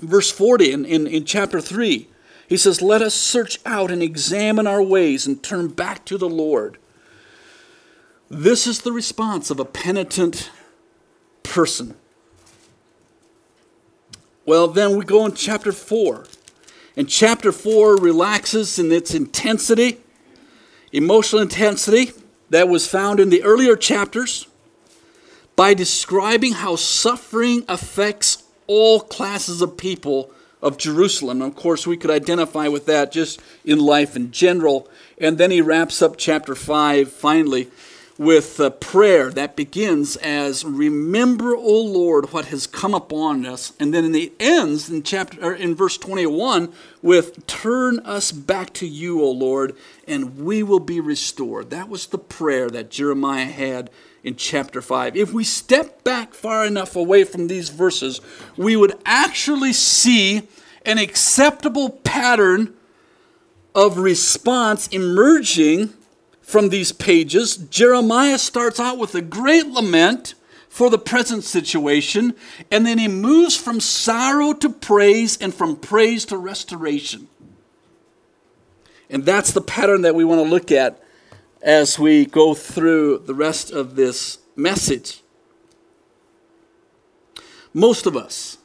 Verse 0.00 0.30
40 0.30 0.72
in, 0.72 0.84
in, 0.84 1.06
in 1.06 1.24
chapter 1.24 1.60
3, 1.60 2.08
he 2.48 2.56
says, 2.56 2.82
Let 2.82 3.00
us 3.00 3.14
search 3.14 3.58
out 3.64 3.90
and 3.90 4.02
examine 4.02 4.66
our 4.66 4.82
ways 4.82 5.26
and 5.26 5.42
turn 5.42 5.68
back 5.68 6.04
to 6.06 6.18
the 6.18 6.28
Lord. 6.28 6.78
This 8.28 8.66
is 8.66 8.80
the 8.80 8.92
response 8.92 9.50
of 9.50 9.60
a 9.60 9.64
penitent 9.64 10.50
person. 11.44 11.94
Well, 14.44 14.68
then 14.68 14.96
we 14.96 15.04
go 15.04 15.24
in 15.24 15.34
chapter 15.34 15.72
4. 15.72 16.26
And 16.96 17.08
chapter 17.08 17.52
4 17.52 17.96
relaxes 17.96 18.78
in 18.78 18.92
its 18.92 19.14
intensity, 19.14 19.98
emotional 20.92 21.42
intensity 21.42 22.12
that 22.50 22.68
was 22.68 22.86
found 22.86 23.20
in 23.20 23.30
the 23.30 23.42
earlier 23.42 23.74
chapters 23.74 24.46
by 25.56 25.74
describing 25.74 26.52
how 26.52 26.76
suffering 26.76 27.64
affects 27.68 28.44
all 28.66 29.00
classes 29.00 29.60
of 29.60 29.76
people 29.76 30.30
of 30.62 30.78
Jerusalem. 30.78 31.42
of 31.42 31.54
course, 31.54 31.86
we 31.86 31.96
could 31.96 32.10
identify 32.10 32.68
with 32.68 32.86
that 32.86 33.12
just 33.12 33.40
in 33.64 33.78
life 33.78 34.16
in 34.16 34.30
general. 34.30 34.88
And 35.18 35.36
then 35.36 35.50
he 35.50 35.60
wraps 35.60 36.00
up 36.00 36.16
chapter 36.16 36.54
5 36.54 37.10
finally 37.10 37.68
with 38.16 38.60
a 38.60 38.70
prayer 38.70 39.30
that 39.30 39.56
begins 39.56 40.16
as 40.16 40.64
remember 40.64 41.56
o 41.56 41.80
lord 41.80 42.32
what 42.32 42.46
has 42.46 42.66
come 42.66 42.94
upon 42.94 43.44
us 43.44 43.72
and 43.80 43.92
then 43.92 44.14
it 44.14 44.32
ends 44.38 44.88
in 44.88 45.02
chapter 45.02 45.52
in 45.52 45.74
verse 45.74 45.98
21 45.98 46.72
with 47.02 47.44
turn 47.46 47.98
us 48.00 48.30
back 48.30 48.72
to 48.72 48.86
you 48.86 49.20
o 49.20 49.30
lord 49.30 49.76
and 50.06 50.38
we 50.38 50.62
will 50.62 50.80
be 50.80 51.00
restored. 51.00 51.70
That 51.70 51.88
was 51.88 52.06
the 52.06 52.18
prayer 52.18 52.70
that 52.70 52.90
jeremiah 52.90 53.46
had 53.46 53.90
in 54.22 54.36
chapter 54.36 54.80
5 54.80 55.16
if 55.16 55.32
we 55.32 55.42
step 55.42 56.04
back 56.04 56.34
far 56.34 56.64
enough 56.64 56.94
away 56.94 57.24
from 57.24 57.48
these 57.48 57.70
verses 57.70 58.20
we 58.56 58.76
would 58.76 58.96
actually 59.04 59.72
see 59.72 60.46
an 60.86 60.98
acceptable 60.98 61.90
pattern 61.90 62.74
of 63.74 63.98
response 63.98 64.86
emerging 64.88 65.92
from 66.54 66.68
these 66.68 66.92
pages, 66.92 67.56
Jeremiah 67.56 68.38
starts 68.38 68.78
out 68.78 68.96
with 68.96 69.16
a 69.16 69.20
great 69.20 69.66
lament 69.66 70.34
for 70.68 70.88
the 70.88 71.00
present 71.00 71.42
situation, 71.42 72.32
and 72.70 72.86
then 72.86 72.98
he 72.98 73.08
moves 73.08 73.56
from 73.56 73.80
sorrow 73.80 74.52
to 74.52 74.68
praise 74.68 75.36
and 75.36 75.52
from 75.52 75.74
praise 75.74 76.24
to 76.26 76.36
restoration. 76.36 77.26
And 79.10 79.24
that's 79.24 79.50
the 79.50 79.60
pattern 79.60 80.02
that 80.02 80.14
we 80.14 80.24
want 80.24 80.44
to 80.44 80.48
look 80.48 80.70
at 80.70 81.02
as 81.60 81.98
we 81.98 82.24
go 82.24 82.54
through 82.54 83.24
the 83.26 83.34
rest 83.34 83.72
of 83.72 83.96
this 83.96 84.38
message. 84.54 85.24
Most 87.72 88.06
of 88.06 88.16
us, 88.16 88.58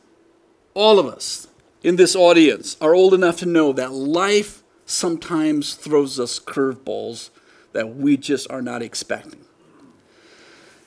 all 0.76 1.00
of 1.00 1.08
us 1.08 1.48
in 1.82 1.96
this 1.96 2.16
audience, 2.16 2.78
are 2.80 2.94
old 2.94 3.16
enough 3.16 3.38
to 3.38 3.48
know 3.48 3.74
that 3.74 3.92
life 3.92 4.62
sometimes 4.86 5.74
throws 5.74 6.20
us 6.20 6.40
curveballs 6.40 7.32
that 7.74 7.96
we 7.96 8.18
just 8.18 8.50
are 8.50 8.62
not 8.62 8.82
expecting. 8.82 9.46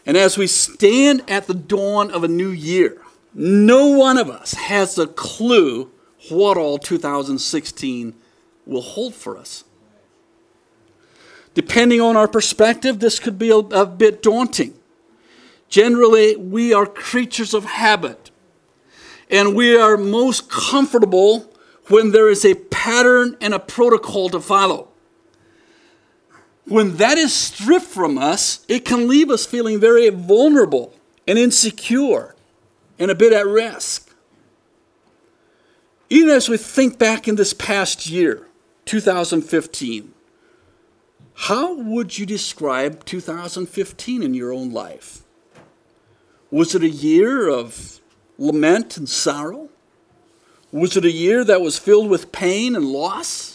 And 0.05 0.17
as 0.17 0.37
we 0.37 0.47
stand 0.47 1.23
at 1.29 1.47
the 1.47 1.55
dawn 1.55 2.11
of 2.11 2.25
a 2.25 2.29
new 2.29 2.51
year, 2.51 3.01
no 3.35 3.89
one 3.89 4.19
of 4.19 4.29
us 4.29 4.55
has 4.55 4.99
a 4.99 5.07
clue 5.07 5.91
what 6.29 6.57
all 6.57 6.79
2016 6.79 8.15
will 8.67 8.83
hold 8.83 9.15
for 9.15 9.37
us. 9.37 9.65
Depending 11.55 12.01
on 12.01 12.17
our 12.17 12.29
perspective, 12.29 12.99
this 12.99 13.19
could 13.19 13.39
be 13.39 13.51
a, 13.51 13.57
a 13.57 13.87
bit 13.87 14.23
daunting. 14.23 14.75
Generally, 15.69 16.37
we 16.37 16.73
are 16.73 16.87
creatures 16.87 17.55
of 17.55 17.65
habit, 17.65 18.31
and 19.31 19.55
we 19.55 19.77
are 19.77 19.97
most 19.97 20.51
comfortable 20.51 21.51
when 21.89 22.13
there 22.13 22.29
is 22.29 22.45
a 22.45 22.55
pattern 22.55 23.37
and 23.41 23.53
a 23.55 23.59
protocol 23.59 24.29
to 24.31 24.41
follow. 24.41 24.92
When 26.67 26.97
that 26.97 27.19
is 27.19 27.35
stripped 27.35 27.87
from 27.87 28.19
us, 28.19 28.65
it 28.69 28.85
can 28.85 29.09
leave 29.09 29.31
us 29.31 29.45
feeling 29.45 29.81
very 29.81 30.09
vulnerable 30.09 30.95
and 31.27 31.39
insecure 31.39 32.35
and 32.99 33.11
a 33.11 33.15
bit 33.15 33.33
at 33.33 33.47
risk. 33.47 34.15
Even 36.09 36.31
as 36.31 36.49
we 36.49 36.57
think 36.57 36.99
back 36.99 37.27
in 37.27 37.37
this 37.37 37.55
past 37.55 38.09
year, 38.09 38.47
2015, 38.85 40.13
how 41.35 41.75
would 41.75 42.19
you 42.19 42.27
describe 42.27 43.05
2015 43.05 44.23
in 44.23 44.35
your 44.35 44.53
own 44.53 44.71
life? 44.73 45.23
Was 46.51 46.75
it 46.75 46.83
a 46.83 46.89
year 46.89 47.49
of 47.49 48.01
lament 48.39 48.97
and 48.97 49.09
sorrow? 49.09 49.71
Was 50.71 50.97
it 50.97 51.05
a 51.05 51.11
year 51.11 51.45
that 51.45 51.61
was 51.61 51.79
filled 51.79 52.11
with 52.11 52.31
pain 52.31 52.77
and 52.77 52.85
loss? 52.85 53.52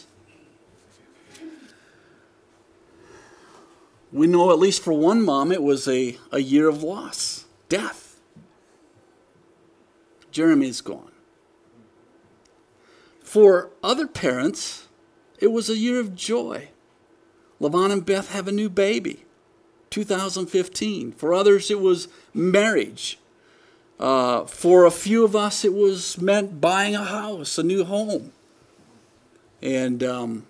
We 4.12 4.28
know, 4.28 4.52
at 4.52 4.60
least 4.60 4.84
for 4.84 4.94
one 4.94 5.22
mom, 5.22 5.52
it 5.52 5.62
was 5.62 5.88
a, 5.88 6.18
a 6.32 6.40
year 6.40 6.68
of 6.68 6.82
loss, 6.82 7.46
death. 7.68 8.20
Jeremy's 10.32 10.82
gone. 10.82 11.12
For 13.22 13.72
other 13.84 14.08
parents, 14.08 14.88
it 15.40 15.48
was 15.48 15.70
a 15.70 15.78
year 15.78 16.00
of 16.00 16.16
joy. 16.16 16.70
Levon 17.60 17.92
and 17.92 18.06
Beth 18.06 18.32
have 18.32 18.48
a 18.48 18.52
new 18.52 18.70
baby, 18.70 19.26
2015. 19.90 21.12
For 21.12 21.34
others, 21.34 21.70
it 21.70 21.82
was 21.82 22.08
marriage. 22.34 23.20
Uh, 24.00 24.46
for 24.46 24.86
a 24.86 24.92
few 24.92 25.26
of 25.26 25.36
us, 25.36 25.66
it 25.66 25.74
was 25.74 26.20
meant 26.20 26.62
buying 26.62 26.96
a 26.96 27.04
house, 27.04 27.58
a 27.58 27.64
new 27.64 27.84
home. 27.84 28.32
And 29.62 30.04
um, 30.04 30.46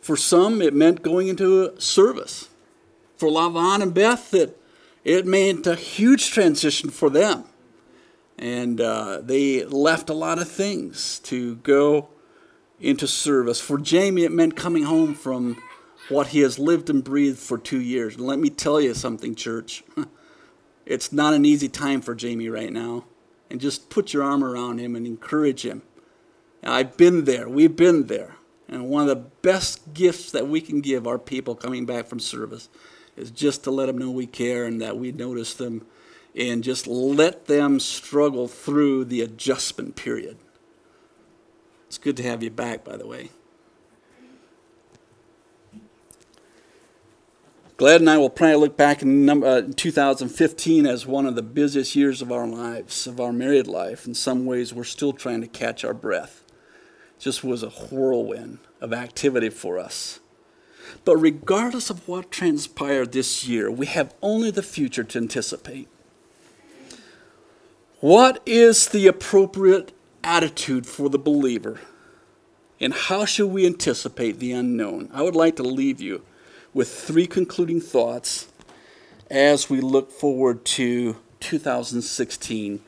for 0.00 0.16
some, 0.16 0.62
it 0.62 0.74
meant 0.74 1.02
going 1.02 1.28
into 1.28 1.78
service. 1.80 2.48
For 3.16 3.28
Lavon 3.28 3.82
and 3.82 3.92
Beth, 3.92 4.32
it, 4.32 4.58
it 5.04 5.26
meant 5.26 5.66
a 5.66 5.74
huge 5.74 6.30
transition 6.30 6.90
for 6.90 7.10
them. 7.10 7.44
And 8.38 8.80
uh, 8.80 9.20
they 9.22 9.64
left 9.64 10.08
a 10.08 10.14
lot 10.14 10.38
of 10.38 10.48
things 10.48 11.18
to 11.20 11.56
go 11.56 12.08
into 12.80 13.06
service. 13.06 13.60
For 13.60 13.78
Jamie, 13.78 14.24
it 14.24 14.32
meant 14.32 14.56
coming 14.56 14.84
home 14.84 15.14
from 15.14 15.62
what 16.08 16.28
he 16.28 16.40
has 16.40 16.58
lived 16.58 16.88
and 16.88 17.04
breathed 17.04 17.38
for 17.38 17.58
two 17.58 17.80
years. 17.80 18.16
And 18.16 18.26
let 18.26 18.38
me 18.38 18.48
tell 18.48 18.80
you 18.80 18.94
something, 18.94 19.34
church. 19.34 19.84
it's 20.86 21.12
not 21.12 21.34
an 21.34 21.44
easy 21.44 21.68
time 21.68 22.00
for 22.00 22.14
Jamie 22.14 22.48
right 22.48 22.72
now. 22.72 23.04
And 23.50 23.60
just 23.60 23.90
put 23.90 24.12
your 24.12 24.22
arm 24.22 24.42
around 24.42 24.78
him 24.78 24.96
and 24.96 25.06
encourage 25.06 25.64
him. 25.64 25.82
I've 26.62 26.96
been 26.96 27.24
there. 27.24 27.48
We've 27.48 27.74
been 27.74 28.06
there. 28.06 28.36
And 28.70 28.88
one 28.88 29.02
of 29.02 29.08
the 29.08 29.28
best 29.42 29.92
gifts 29.92 30.30
that 30.30 30.46
we 30.46 30.60
can 30.60 30.80
give 30.80 31.06
our 31.06 31.18
people 31.18 31.56
coming 31.56 31.84
back 31.84 32.06
from 32.06 32.20
service 32.20 32.68
is 33.16 33.32
just 33.32 33.64
to 33.64 33.70
let 33.72 33.86
them 33.86 33.98
know 33.98 34.12
we 34.12 34.26
care 34.26 34.64
and 34.64 34.80
that 34.80 34.96
we 34.96 35.10
notice 35.10 35.54
them 35.54 35.84
and 36.36 36.62
just 36.62 36.86
let 36.86 37.46
them 37.46 37.80
struggle 37.80 38.46
through 38.46 39.04
the 39.06 39.22
adjustment 39.22 39.96
period. 39.96 40.38
It's 41.88 41.98
good 41.98 42.16
to 42.18 42.22
have 42.22 42.44
you 42.44 42.50
back, 42.50 42.84
by 42.84 42.96
the 42.96 43.08
way. 43.08 43.30
Glad 47.76 48.02
and 48.02 48.10
I 48.10 48.18
will 48.18 48.30
probably 48.30 48.56
look 48.56 48.76
back 48.76 49.02
in 49.02 49.28
uh, 49.28 49.62
2015 49.74 50.86
as 50.86 51.06
one 51.06 51.26
of 51.26 51.34
the 51.34 51.42
busiest 51.42 51.96
years 51.96 52.22
of 52.22 52.30
our 52.30 52.46
lives, 52.46 53.08
of 53.08 53.18
our 53.18 53.32
married 53.32 53.66
life. 53.66 54.06
In 54.06 54.14
some 54.14 54.44
ways, 54.46 54.72
we're 54.72 54.84
still 54.84 55.12
trying 55.12 55.40
to 55.40 55.48
catch 55.48 55.82
our 55.82 55.94
breath. 55.94 56.44
Just 57.20 57.44
was 57.44 57.62
a 57.62 57.68
whirlwind 57.68 58.58
of 58.80 58.92
activity 58.92 59.50
for 59.50 59.78
us. 59.78 60.18
But 61.04 61.18
regardless 61.18 61.90
of 61.90 62.08
what 62.08 62.32
transpired 62.32 63.12
this 63.12 63.46
year, 63.46 63.70
we 63.70 63.86
have 63.86 64.14
only 64.22 64.50
the 64.50 64.62
future 64.62 65.04
to 65.04 65.18
anticipate. 65.18 65.88
What 68.00 68.42
is 68.46 68.88
the 68.88 69.06
appropriate 69.06 69.92
attitude 70.24 70.86
for 70.86 71.10
the 71.10 71.18
believer? 71.18 71.80
And 72.80 72.94
how 72.94 73.26
should 73.26 73.48
we 73.48 73.66
anticipate 73.66 74.38
the 74.38 74.52
unknown? 74.52 75.10
I 75.12 75.20
would 75.22 75.36
like 75.36 75.56
to 75.56 75.62
leave 75.62 76.00
you 76.00 76.22
with 76.72 76.88
three 76.88 77.26
concluding 77.26 77.82
thoughts 77.82 78.48
as 79.30 79.68
we 79.68 79.82
look 79.82 80.10
forward 80.10 80.64
to 80.64 81.16
2016 81.40 82.80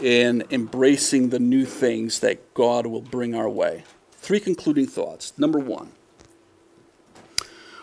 in 0.00 0.44
embracing 0.50 1.30
the 1.30 1.38
new 1.38 1.64
things 1.64 2.20
that 2.20 2.54
God 2.54 2.86
will 2.86 3.02
bring 3.02 3.34
our 3.34 3.48
way. 3.48 3.84
Three 4.12 4.40
concluding 4.40 4.86
thoughts. 4.86 5.32
Number 5.38 5.58
one, 5.58 5.92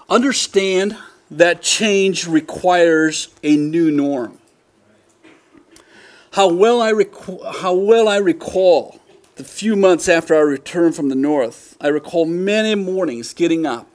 understand 0.09 0.97
that 1.31 1.61
change 1.61 2.27
requires 2.27 3.29
a 3.41 3.55
new 3.55 3.91
norm. 3.91 4.39
How 6.33 6.51
well 6.51 6.81
I, 6.81 6.91
rec- 6.91 7.13
how 7.61 7.73
well 7.73 8.07
I 8.07 8.17
recall 8.17 8.99
the 9.35 9.43
few 9.43 9.75
months 9.75 10.07
after 10.07 10.35
our 10.35 10.45
return 10.45 10.91
from 10.93 11.09
the 11.09 11.15
north, 11.15 11.75
I 11.81 11.87
recall 11.87 12.25
many 12.25 12.75
mornings 12.75 13.33
getting 13.33 13.65
up 13.65 13.87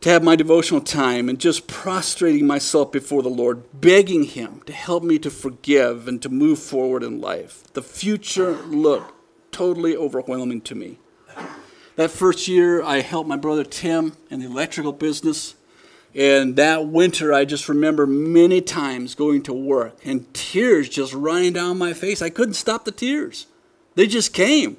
to 0.00 0.08
have 0.08 0.22
my 0.22 0.34
devotional 0.34 0.80
time 0.80 1.28
and 1.28 1.38
just 1.38 1.66
prostrating 1.66 2.46
myself 2.46 2.90
before 2.90 3.22
the 3.22 3.28
Lord, 3.28 3.80
begging 3.80 4.24
Him 4.24 4.62
to 4.66 4.72
help 4.72 5.02
me 5.02 5.18
to 5.18 5.30
forgive 5.30 6.08
and 6.08 6.22
to 6.22 6.28
move 6.28 6.58
forward 6.58 7.02
in 7.02 7.20
life. 7.20 7.64
The 7.74 7.82
future 7.82 8.52
looked 8.62 9.12
totally 9.52 9.96
overwhelming 9.96 10.62
to 10.62 10.74
me. 10.74 10.98
That 11.96 12.10
first 12.10 12.48
year, 12.48 12.82
I 12.82 13.00
helped 13.00 13.28
my 13.28 13.36
brother 13.36 13.64
Tim 13.64 14.16
in 14.30 14.40
the 14.40 14.46
electrical 14.46 14.92
business. 14.92 15.54
And 16.14 16.56
that 16.56 16.86
winter, 16.86 17.32
I 17.32 17.44
just 17.44 17.68
remember 17.68 18.06
many 18.06 18.60
times 18.60 19.14
going 19.14 19.42
to 19.42 19.52
work 19.52 19.96
and 20.04 20.32
tears 20.34 20.88
just 20.88 21.12
running 21.12 21.52
down 21.52 21.78
my 21.78 21.92
face. 21.92 22.20
I 22.20 22.30
couldn't 22.30 22.54
stop 22.54 22.84
the 22.84 22.90
tears, 22.90 23.46
they 23.94 24.06
just 24.06 24.32
came. 24.32 24.78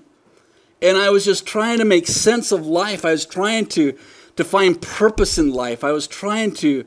And 0.82 0.98
I 0.98 1.12
was 1.12 1.24
just 1.24 1.46
trying 1.46 1.78
to 1.78 1.86
make 1.86 2.08
sense 2.08 2.52
of 2.52 2.66
life. 2.66 3.06
I 3.06 3.12
was 3.12 3.28
trying 3.28 3.68
to, 3.68 3.96
to 4.36 4.44
find 4.44 4.82
purpose 4.82 5.38
in 5.38 5.52
life. 5.52 5.84
I 5.84 5.92
was 5.92 6.08
trying 6.08 6.54
to, 6.56 6.86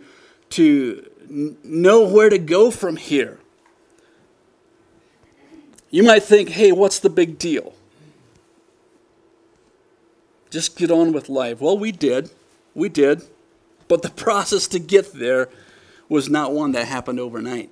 to 0.50 1.10
know 1.28 2.06
where 2.06 2.30
to 2.30 2.38
go 2.38 2.70
from 2.70 2.96
here. 2.96 3.38
You 5.90 6.02
might 6.02 6.24
think, 6.24 6.50
hey, 6.50 6.72
what's 6.72 6.98
the 6.98 7.10
big 7.10 7.38
deal? 7.38 7.74
Just 10.50 10.76
get 10.76 10.90
on 10.90 11.12
with 11.12 11.28
life. 11.28 11.60
Well, 11.60 11.78
we 11.78 11.92
did. 11.92 12.30
We 12.74 12.88
did. 12.88 13.22
But 13.88 14.02
the 14.02 14.10
process 14.24 14.66
to 14.68 14.78
get 14.78 15.12
there 15.12 15.48
was 16.08 16.28
not 16.28 16.52
one 16.52 16.72
that 16.72 16.86
happened 16.86 17.20
overnight. 17.20 17.70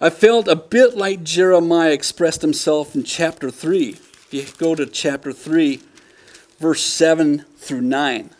I 0.00 0.10
felt 0.10 0.46
a 0.48 0.56
bit 0.56 0.96
like 0.96 1.22
Jeremiah 1.22 1.92
expressed 1.92 2.42
himself 2.42 2.94
in 2.94 3.02
chapter 3.02 3.50
3. 3.50 3.90
If 3.90 4.34
you 4.34 4.44
go 4.58 4.74
to 4.74 4.84
chapter 4.84 5.32
3, 5.32 5.80
verse 6.58 6.82
7 6.82 7.44
through 7.58 7.82
9, 7.82 8.30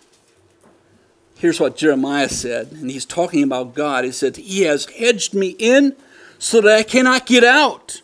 here's 1.38 1.61
what 1.61 1.76
Jeremiah 1.76 2.29
said, 2.29 2.72
and 2.72 2.90
he's 2.90 3.05
talking 3.05 3.42
about 3.42 3.74
God. 3.74 4.05
He 4.05 4.12
said, 4.12 4.37
He 4.37 4.62
has 4.62 4.87
hedged 4.87 5.35
me 5.35 5.57
in 5.59 5.96
so 6.38 6.61
that 6.61 6.76
I 6.79 6.83
cannot 6.83 7.26
get 7.26 7.44
out. 7.44 8.02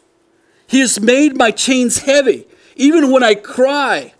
He 0.66 0.80
has 0.80 1.00
made 1.00 1.36
my 1.36 1.50
chains 1.50 1.98
heavy. 1.98 2.46
Even 2.76 3.10
when 3.10 3.22
I 3.22 3.34
cry, 3.34 4.14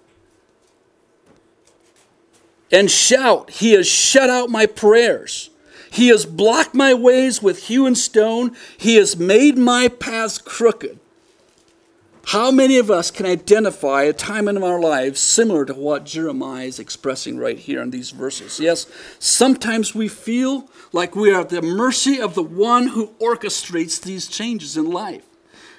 and 2.71 2.91
shout, 2.91 3.51
He 3.51 3.73
has 3.73 3.87
shut 3.87 4.31
out 4.31 4.51
my 4.51 4.67
prayers. 4.67 5.51
He 5.91 6.09
has 6.09 6.25
blocked 6.25 6.75
my 6.75 6.95
ways 6.95 7.43
with 7.43 7.67
hewn 7.67 7.95
stone. 7.95 8.57
He 8.79 8.97
has 8.97 9.17
made 9.17 9.59
my 9.59 9.89
paths 9.89 10.39
crooked. 10.39 10.99
How 12.27 12.51
many 12.51 12.79
of 12.79 12.91
us 12.91 13.11
can 13.11 13.27
identify 13.27 14.05
a 14.05 14.13
time 14.13 14.49
in 14.49 14.63
our 14.63 14.81
lives 14.81 15.21
similar 15.21 15.65
to 15.65 15.75
what 15.75 16.07
Jeremiah 16.07 16.67
is 16.67 16.79
expressing 16.79 17.37
right 17.37 17.59
here 17.59 17.83
in 17.83 17.91
these 17.91 18.11
verses? 18.11 18.61
Yes, 18.61 18.87
sometimes 19.19 19.95
we 19.95 20.09
feel 20.09 20.71
like 20.93 21.17
we 21.17 21.33
are 21.33 21.41
at 21.41 21.49
the 21.49 21.61
mercy 21.61 22.21
of 22.21 22.35
the 22.35 22.43
one 22.43 22.89
who 22.89 23.09
orchestrates 23.21 24.01
these 24.01 24.29
changes 24.29 24.77
in 24.77 24.91
life. 24.91 25.25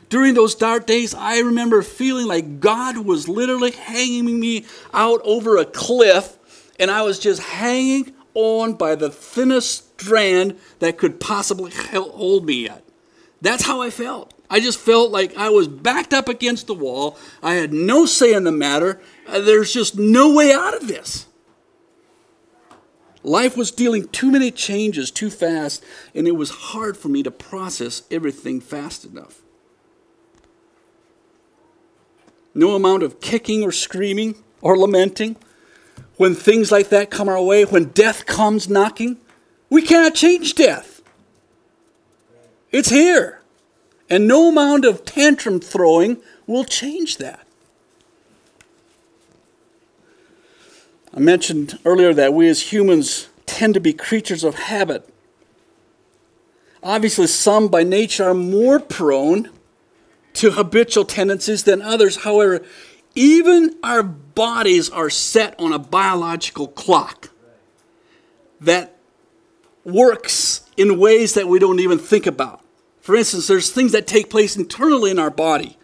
During 0.09 0.33
those 0.33 0.53
dark 0.53 0.85
days, 0.85 1.15
I 1.15 1.39
remember 1.39 1.81
feeling 1.81 2.27
like 2.27 2.59
God 2.59 2.99
was 2.99 3.27
literally 3.27 3.71
hanging 3.71 4.39
me 4.39 4.65
out 4.93 5.21
over 5.23 5.57
a 5.57 5.65
cliff 5.65 6.37
and 6.77 6.91
I 6.91 7.03
was 7.03 7.19
just 7.19 7.41
hanging 7.41 8.13
on 8.33 8.73
by 8.73 8.95
the 8.95 9.09
thinnest 9.09 9.99
strand 10.01 10.59
that 10.79 10.97
could 10.97 11.19
possibly 11.19 11.71
hold 11.71 12.45
me 12.45 12.65
yet. 12.65 12.83
That's 13.41 13.63
how 13.63 13.81
I 13.81 13.89
felt. 13.89 14.33
I 14.53 14.59
just 14.59 14.77
felt 14.77 15.09
like 15.09 15.35
I 15.35 15.49
was 15.49 15.67
backed 15.67 16.13
up 16.13 16.29
against 16.29 16.67
the 16.67 16.75
wall. 16.75 17.17
I 17.41 17.55
had 17.55 17.73
no 17.73 18.05
say 18.05 18.35
in 18.35 18.43
the 18.43 18.51
matter. 18.51 19.01
Uh, 19.27 19.39
there's 19.39 19.73
just 19.73 19.97
no 19.97 20.31
way 20.31 20.53
out 20.53 20.75
of 20.75 20.87
this. 20.87 21.25
Life 23.23 23.57
was 23.57 23.71
dealing 23.71 24.07
too 24.09 24.29
many 24.29 24.51
changes 24.51 25.09
too 25.09 25.31
fast, 25.31 25.83
and 26.13 26.27
it 26.27 26.35
was 26.35 26.51
hard 26.51 26.95
for 26.95 27.09
me 27.09 27.23
to 27.23 27.31
process 27.31 28.03
everything 28.11 28.61
fast 28.61 29.05
enough. 29.05 29.41
No 32.53 32.75
amount 32.75 33.01
of 33.01 33.21
kicking 33.21 33.63
or 33.63 33.71
screaming 33.71 34.35
or 34.61 34.77
lamenting 34.77 35.35
when 36.17 36.35
things 36.35 36.71
like 36.71 36.89
that 36.89 37.09
come 37.09 37.27
our 37.27 37.41
way, 37.41 37.65
when 37.65 37.85
death 37.85 38.27
comes 38.27 38.69
knocking, 38.69 39.17
we 39.71 39.81
cannot 39.81 40.13
change 40.13 40.53
death. 40.53 41.01
It's 42.71 42.91
here. 42.91 43.39
And 44.13 44.27
no 44.27 44.49
amount 44.49 44.85
of 44.85 45.05
tantrum 45.05 45.59
throwing 45.59 46.21
will 46.45 46.65
change 46.65 47.17
that. 47.17 47.47
I 51.11 51.19
mentioned 51.19 51.79
earlier 51.83 52.13
that 52.13 52.31
we 52.31 52.47
as 52.47 52.71
humans 52.71 53.29
tend 53.47 53.73
to 53.73 53.79
be 53.79 53.91
creatures 53.91 54.43
of 54.43 54.53
habit. 54.53 55.09
Obviously, 56.83 57.25
some 57.25 57.69
by 57.69 57.81
nature 57.81 58.25
are 58.25 58.35
more 58.35 58.79
prone 58.79 59.49
to 60.33 60.51
habitual 60.51 61.05
tendencies 61.05 61.63
than 61.63 61.81
others. 61.81 62.17
However, 62.17 62.63
even 63.15 63.75
our 63.81 64.03
bodies 64.03 64.91
are 64.91 65.09
set 65.09 65.59
on 65.59 65.73
a 65.73 65.79
biological 65.79 66.67
clock 66.67 67.31
that 68.61 68.95
works 69.83 70.69
in 70.77 70.99
ways 70.99 71.33
that 71.33 71.47
we 71.47 71.57
don't 71.57 71.79
even 71.79 71.97
think 71.97 72.27
about. 72.27 72.62
For 73.03 73.17
instance, 73.17 73.47
there's 73.47 73.69
things 73.69 73.91
that 73.91 74.07
take 74.07 74.29
place 74.29 74.55
internally 74.55 75.11
in 75.11 75.19
our 75.19 75.29
body 75.29 75.77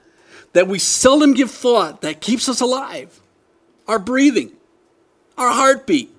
that 0.53 0.69
we 0.69 0.79
seldom 0.79 1.34
give 1.34 1.51
thought 1.51 1.99
that 1.99 2.21
keeps 2.21 2.47
us 2.47 2.62
alive. 2.62 3.19
Our 3.89 3.99
breathing, 3.99 4.53
our 5.38 5.49
heartbeat, 5.49 6.15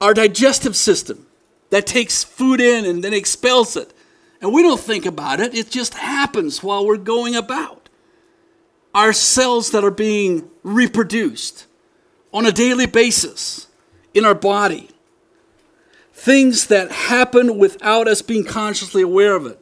our 0.00 0.14
digestive 0.14 0.76
system 0.76 1.26
that 1.70 1.88
takes 1.88 2.22
food 2.22 2.60
in 2.60 2.84
and 2.84 3.02
then 3.02 3.12
expels 3.12 3.76
it. 3.76 3.92
And 4.40 4.52
we 4.52 4.62
don't 4.62 4.78
think 4.80 5.04
about 5.06 5.40
it, 5.40 5.56
it 5.56 5.70
just 5.70 5.94
happens 5.94 6.62
while 6.62 6.86
we're 6.86 6.96
going 6.96 7.34
about. 7.34 7.88
Our 8.94 9.12
cells 9.12 9.72
that 9.72 9.82
are 9.82 9.90
being 9.90 10.48
reproduced 10.62 11.66
on 12.32 12.46
a 12.46 12.52
daily 12.52 12.86
basis 12.86 13.66
in 14.14 14.24
our 14.24 14.36
body. 14.36 14.88
Things 16.20 16.66
that 16.66 16.92
happen 16.92 17.56
without 17.56 18.06
us 18.06 18.20
being 18.20 18.44
consciously 18.44 19.00
aware 19.00 19.34
of 19.34 19.46
it. 19.46 19.58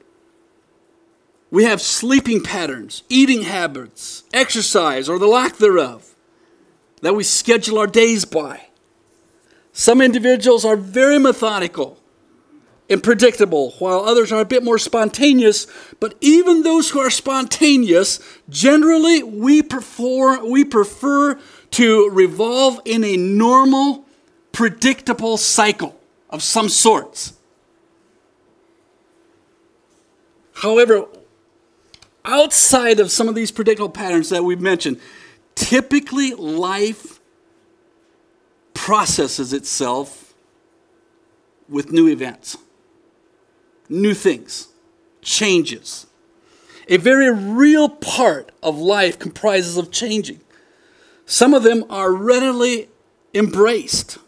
We 1.52 1.62
have 1.62 1.80
sleeping 1.80 2.42
patterns, 2.42 3.04
eating 3.08 3.42
habits, 3.42 4.24
exercise, 4.32 5.08
or 5.08 5.20
the 5.20 5.28
lack 5.28 5.58
thereof 5.58 6.16
that 7.00 7.14
we 7.14 7.22
schedule 7.22 7.78
our 7.78 7.86
days 7.86 8.24
by. 8.24 8.66
Some 9.72 10.00
individuals 10.00 10.64
are 10.64 10.74
very 10.74 11.16
methodical 11.20 11.96
and 12.90 13.04
predictable, 13.04 13.70
while 13.78 14.00
others 14.00 14.32
are 14.32 14.40
a 14.40 14.44
bit 14.44 14.64
more 14.64 14.78
spontaneous. 14.78 15.68
But 16.00 16.16
even 16.20 16.64
those 16.64 16.90
who 16.90 16.98
are 16.98 17.08
spontaneous, 17.08 18.18
generally 18.48 19.22
we 19.22 19.62
prefer, 19.62 20.44
we 20.44 20.64
prefer 20.64 21.38
to 21.70 22.10
revolve 22.10 22.80
in 22.84 23.04
a 23.04 23.16
normal, 23.16 24.06
predictable 24.50 25.36
cycle 25.36 25.97
of 26.30 26.42
some 26.42 26.68
sorts. 26.68 27.34
However, 30.54 31.06
outside 32.24 33.00
of 33.00 33.10
some 33.10 33.28
of 33.28 33.34
these 33.34 33.50
predictable 33.50 33.88
patterns 33.88 34.28
that 34.30 34.44
we've 34.44 34.60
mentioned, 34.60 35.00
typically 35.54 36.34
life 36.34 37.20
processes 38.74 39.52
itself 39.52 40.34
with 41.68 41.92
new 41.92 42.08
events 42.08 42.56
new 43.88 44.14
things, 44.14 44.68
changes. 45.22 46.06
A 46.88 46.96
very 46.96 47.32
real 47.32 47.88
part 47.88 48.52
of 48.62 48.78
life 48.78 49.18
comprises 49.18 49.76
of 49.76 49.90
changing. 49.90 50.40
Some 51.26 51.54
of 51.54 51.62
them 51.62 51.84
are 51.90 52.12
readily 52.12 52.88
embraced, 53.34 54.18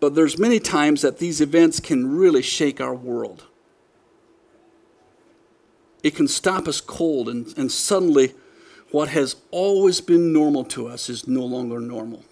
but 0.00 0.14
there's 0.14 0.38
many 0.38 0.58
times 0.58 1.02
that 1.02 1.18
these 1.18 1.40
events 1.40 1.78
can 1.78 2.10
really 2.10 2.42
shake 2.42 2.80
our 2.80 2.94
world. 2.94 3.44
It 6.02 6.16
can 6.16 6.26
stop 6.26 6.66
us 6.66 6.80
cold, 6.80 7.28
and, 7.28 7.56
and 7.58 7.70
suddenly 7.70 8.34
what 8.90 9.10
has 9.10 9.36
always 9.50 10.00
been 10.00 10.32
normal 10.32 10.64
to 10.64 10.88
us 10.88 11.08
is 11.08 11.28
no 11.28 11.44
longer 11.44 11.78
normal. 11.78 12.24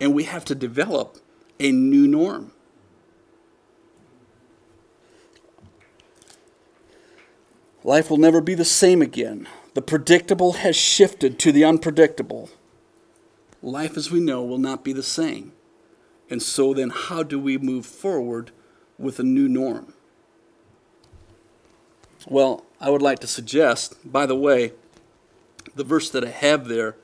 And 0.00 0.14
we 0.14 0.24
have 0.24 0.44
to 0.44 0.54
develop 0.54 1.16
a 1.58 1.72
new 1.72 2.06
norm. 2.06 2.52
Life 7.82 8.10
will 8.10 8.18
never 8.18 8.40
be 8.40 8.54
the 8.54 8.64
same 8.64 9.00
again. 9.00 9.48
The 9.74 9.82
predictable 9.82 10.54
has 10.54 10.76
shifted 10.76 11.38
to 11.38 11.52
the 11.52 11.64
unpredictable. 11.64 12.50
Life 13.62 13.96
as 13.96 14.10
we 14.10 14.20
know 14.20 14.42
will 14.42 14.58
not 14.58 14.84
be 14.84 14.92
the 14.92 15.02
same. 15.02 15.52
And 16.28 16.42
so 16.42 16.74
then, 16.74 16.90
how 16.90 17.22
do 17.22 17.38
we 17.38 17.58
move 17.58 17.86
forward 17.86 18.50
with 18.98 19.20
a 19.20 19.22
new 19.22 19.48
norm? 19.48 19.94
Well, 22.26 22.64
I 22.80 22.90
would 22.90 23.02
like 23.02 23.20
to 23.20 23.26
suggest, 23.26 23.94
by 24.04 24.26
the 24.26 24.34
way, 24.34 24.72
the 25.76 25.84
verse 25.84 26.10
that 26.10 26.24
I 26.24 26.30
have 26.30 26.66
there 26.66 26.96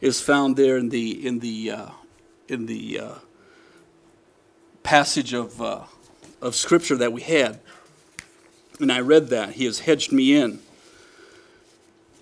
is 0.00 0.20
found 0.20 0.56
there 0.56 0.76
in 0.76 0.90
the 0.90 1.26
in 1.26 1.38
the 1.38 1.70
uh, 1.70 1.88
in 2.48 2.66
the 2.66 3.00
uh, 3.00 3.14
passage 4.82 5.32
of 5.32 5.60
uh, 5.62 5.84
of 6.42 6.54
scripture 6.54 6.96
that 6.96 7.12
we 7.12 7.22
had. 7.22 7.60
And 8.78 8.92
I 8.92 9.00
read 9.00 9.28
that. 9.28 9.52
He 9.52 9.64
has 9.64 9.80
hedged 9.80 10.12
me 10.12 10.36
in. 10.36 10.60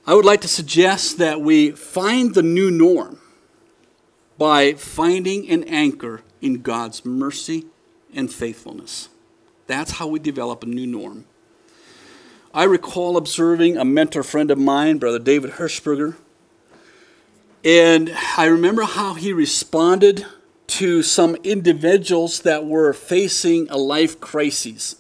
I 0.07 0.15
would 0.15 0.25
like 0.25 0.43
to 0.43 0.49
suggest 0.49 1.19
that 1.19 1.41
we 1.41 1.71
find 1.71 2.35
the 2.35 2.43
new 2.43 2.71
norm 2.71 3.19
by 4.39 4.75
finding 4.75 5.49
an 5.49 5.65
anchor 5.65 6.23
in 6.45 6.61
God's 6.61 7.07
mercy 7.07 7.65
and 8.15 8.33
faithfulness. 8.33 9.09
That's 9.67 9.93
how 9.93 10.07
we 10.07 10.19
develop 10.19 10.63
a 10.63 10.67
new 10.67 10.87
norm. 10.87 11.25
I 12.53 12.65
recall 12.65 13.17
observing 13.17 13.79
a 13.79 13.85
mentor 13.85 14.23
friend 14.23 14.51
of 14.51 14.59
mine, 14.59 14.99
Brother 14.99 15.19
David 15.19 15.53
Hirschberger, 15.53 16.17
and 17.65 18.15
I 18.37 18.45
remember 18.45 18.83
how 18.83 19.15
he 19.15 19.33
responded 19.33 20.27
to 20.67 21.03
some 21.03 21.35
individuals 21.37 22.41
that 22.41 22.67
were 22.67 22.93
facing 22.93 23.67
a 23.71 23.79
life 23.79 24.21
crisis. 24.21 24.97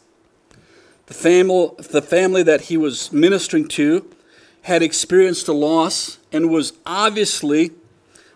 The 1.06 1.14
family, 1.14 1.70
the 1.78 2.00
family 2.00 2.42
that 2.42 2.62
he 2.62 2.78
was 2.78 3.12
ministering 3.12 3.68
to 3.68 4.10
had 4.62 4.82
experienced 4.82 5.46
a 5.46 5.52
loss 5.52 6.18
and 6.32 6.48
was 6.48 6.72
obviously 6.86 7.72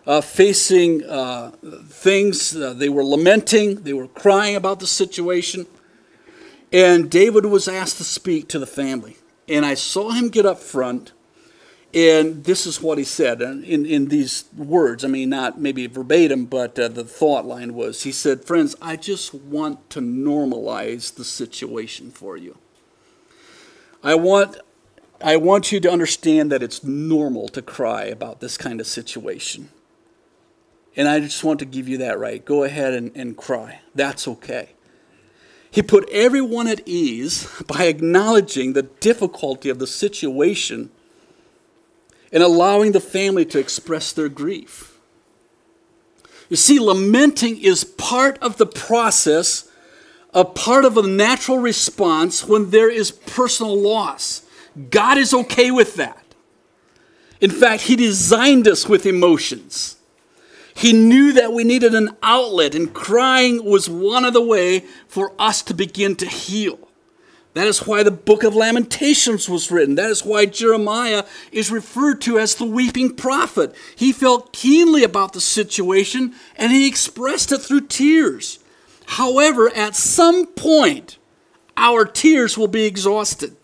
uh, 0.09 0.21
facing 0.21 1.03
uh, 1.05 1.51
things. 1.87 2.55
Uh, 2.55 2.73
they 2.73 2.89
were 2.89 3.03
lamenting, 3.03 3.83
they 3.83 3.93
were 3.93 4.07
crying 4.07 4.55
about 4.55 4.79
the 4.79 4.87
situation. 4.87 5.67
And 6.73 7.11
David 7.11 7.45
was 7.45 7.67
asked 7.67 7.97
to 7.97 8.03
speak 8.03 8.47
to 8.49 8.57
the 8.57 8.65
family. 8.65 9.17
And 9.47 9.65
I 9.65 9.75
saw 9.75 10.09
him 10.09 10.29
get 10.29 10.47
up 10.47 10.59
front, 10.59 11.11
and 11.93 12.43
this 12.43 12.65
is 12.65 12.81
what 12.81 12.97
he 12.97 13.03
said 13.03 13.41
in, 13.41 13.85
in 13.85 14.07
these 14.07 14.45
words. 14.55 15.05
I 15.05 15.07
mean, 15.07 15.29
not 15.29 15.59
maybe 15.59 15.85
verbatim, 15.85 16.45
but 16.45 16.77
uh, 16.77 16.87
the 16.87 17.03
thought 17.03 17.45
line 17.45 17.75
was 17.75 18.03
he 18.03 18.11
said, 18.11 18.45
Friends, 18.45 18.75
I 18.81 18.95
just 18.95 19.33
want 19.33 19.89
to 19.91 19.99
normalize 19.99 21.13
the 21.15 21.23
situation 21.23 22.09
for 22.11 22.35
you. 22.35 22.57
I 24.03 24.15
want, 24.15 24.57
I 25.23 25.37
want 25.37 25.71
you 25.71 25.79
to 25.79 25.91
understand 25.91 26.51
that 26.51 26.63
it's 26.63 26.83
normal 26.83 27.47
to 27.49 27.61
cry 27.61 28.05
about 28.05 28.39
this 28.39 28.57
kind 28.57 28.79
of 28.79 28.87
situation. 28.87 29.69
And 30.95 31.07
I 31.07 31.19
just 31.19 31.43
want 31.43 31.59
to 31.59 31.65
give 31.65 31.87
you 31.87 31.97
that 31.99 32.19
right. 32.19 32.43
Go 32.43 32.63
ahead 32.63 32.93
and, 32.93 33.15
and 33.15 33.37
cry. 33.37 33.81
That's 33.95 34.27
okay. 34.27 34.69
He 35.71 35.81
put 35.81 36.09
everyone 36.09 36.67
at 36.67 36.87
ease 36.87 37.47
by 37.67 37.83
acknowledging 37.85 38.73
the 38.73 38.83
difficulty 38.83 39.69
of 39.69 39.79
the 39.79 39.87
situation 39.87 40.89
and 42.31 42.41
allowing 42.43 42.91
the 42.91 42.99
family 42.99 43.45
to 43.45 43.59
express 43.59 44.11
their 44.11 44.29
grief. 44.29 44.97
You 46.49 46.55
see, 46.55 46.79
lamenting 46.79 47.61
is 47.61 47.83
part 47.83 48.39
of 48.39 48.57
the 48.57 48.65
process 48.65 49.69
a 50.33 50.45
part 50.45 50.85
of 50.85 50.97
a 50.97 51.07
natural 51.07 51.57
response 51.57 52.45
when 52.45 52.69
there 52.69 52.89
is 52.89 53.11
personal 53.11 53.75
loss. 53.79 54.43
God 54.89 55.17
is 55.17 55.33
okay 55.33 55.71
with 55.71 55.95
that. 55.95 56.23
In 57.41 57.49
fact, 57.49 57.83
He 57.83 57.95
designed 57.95 58.67
us 58.67 58.87
with 58.87 59.05
emotions. 59.05 59.95
He 60.79 60.93
knew 60.93 61.33
that 61.33 61.51
we 61.51 61.65
needed 61.65 61.93
an 61.93 62.15
outlet, 62.23 62.73
and 62.73 62.93
crying 62.93 63.65
was 63.65 63.89
one 63.89 64.23
of 64.23 64.31
the 64.31 64.41
way 64.41 64.85
for 65.09 65.33
us 65.37 65.61
to 65.63 65.73
begin 65.73 66.15
to 66.15 66.25
heal. 66.25 66.79
That 67.53 67.67
is 67.67 67.85
why 67.85 68.01
the 68.01 68.11
book 68.11 68.45
of 68.45 68.55
Lamentations 68.55 69.49
was 69.49 69.71
written. 69.71 69.95
That 69.95 70.09
is 70.09 70.23
why 70.23 70.45
Jeremiah 70.45 71.25
is 71.51 71.69
referred 71.69 72.21
to 72.21 72.39
as 72.39 72.55
the 72.55 72.63
weeping 72.63 73.13
prophet. 73.13 73.75
He 73.93 74.13
felt 74.13 74.53
keenly 74.53 75.03
about 75.03 75.33
the 75.33 75.41
situation 75.41 76.33
and 76.55 76.71
he 76.71 76.87
expressed 76.87 77.51
it 77.51 77.57
through 77.57 77.87
tears. 77.87 78.59
However, 79.05 79.69
at 79.75 79.97
some 79.97 80.45
point, 80.45 81.17
our 81.75 82.05
tears 82.05 82.57
will 82.57 82.69
be 82.69 82.85
exhausted. 82.85 83.57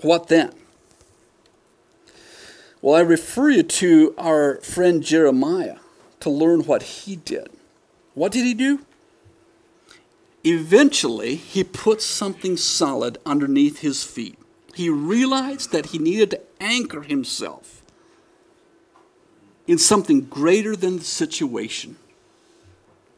What 0.00 0.28
then? 0.28 0.52
Well, 2.82 2.96
I 2.96 3.00
refer 3.00 3.48
you 3.48 3.62
to 3.62 4.12
our 4.18 4.56
friend 4.56 5.04
Jeremiah 5.04 5.76
to 6.18 6.28
learn 6.28 6.64
what 6.64 6.82
he 6.82 7.14
did. 7.14 7.48
What 8.14 8.32
did 8.32 8.44
he 8.44 8.54
do? 8.54 8.80
Eventually, 10.42 11.36
he 11.36 11.62
put 11.62 12.02
something 12.02 12.56
solid 12.56 13.18
underneath 13.24 13.78
his 13.78 14.02
feet. 14.02 14.36
He 14.74 14.88
realized 14.90 15.70
that 15.70 15.86
he 15.86 15.98
needed 15.98 16.30
to 16.30 16.40
anchor 16.60 17.02
himself 17.02 17.82
in 19.68 19.78
something 19.78 20.22
greater 20.22 20.74
than 20.74 20.98
the 20.98 21.04
situation. 21.04 21.96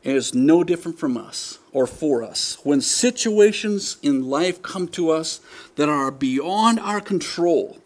And 0.04 0.14
it's 0.14 0.34
no 0.34 0.62
different 0.62 0.98
from 0.98 1.16
us 1.16 1.58
or 1.72 1.86
for 1.86 2.22
us. 2.22 2.58
When 2.64 2.82
situations 2.82 3.96
in 4.02 4.28
life 4.28 4.60
come 4.60 4.88
to 4.88 5.08
us 5.08 5.40
that 5.76 5.88
are 5.88 6.10
beyond 6.10 6.78
our 6.80 7.00
control, 7.00 7.78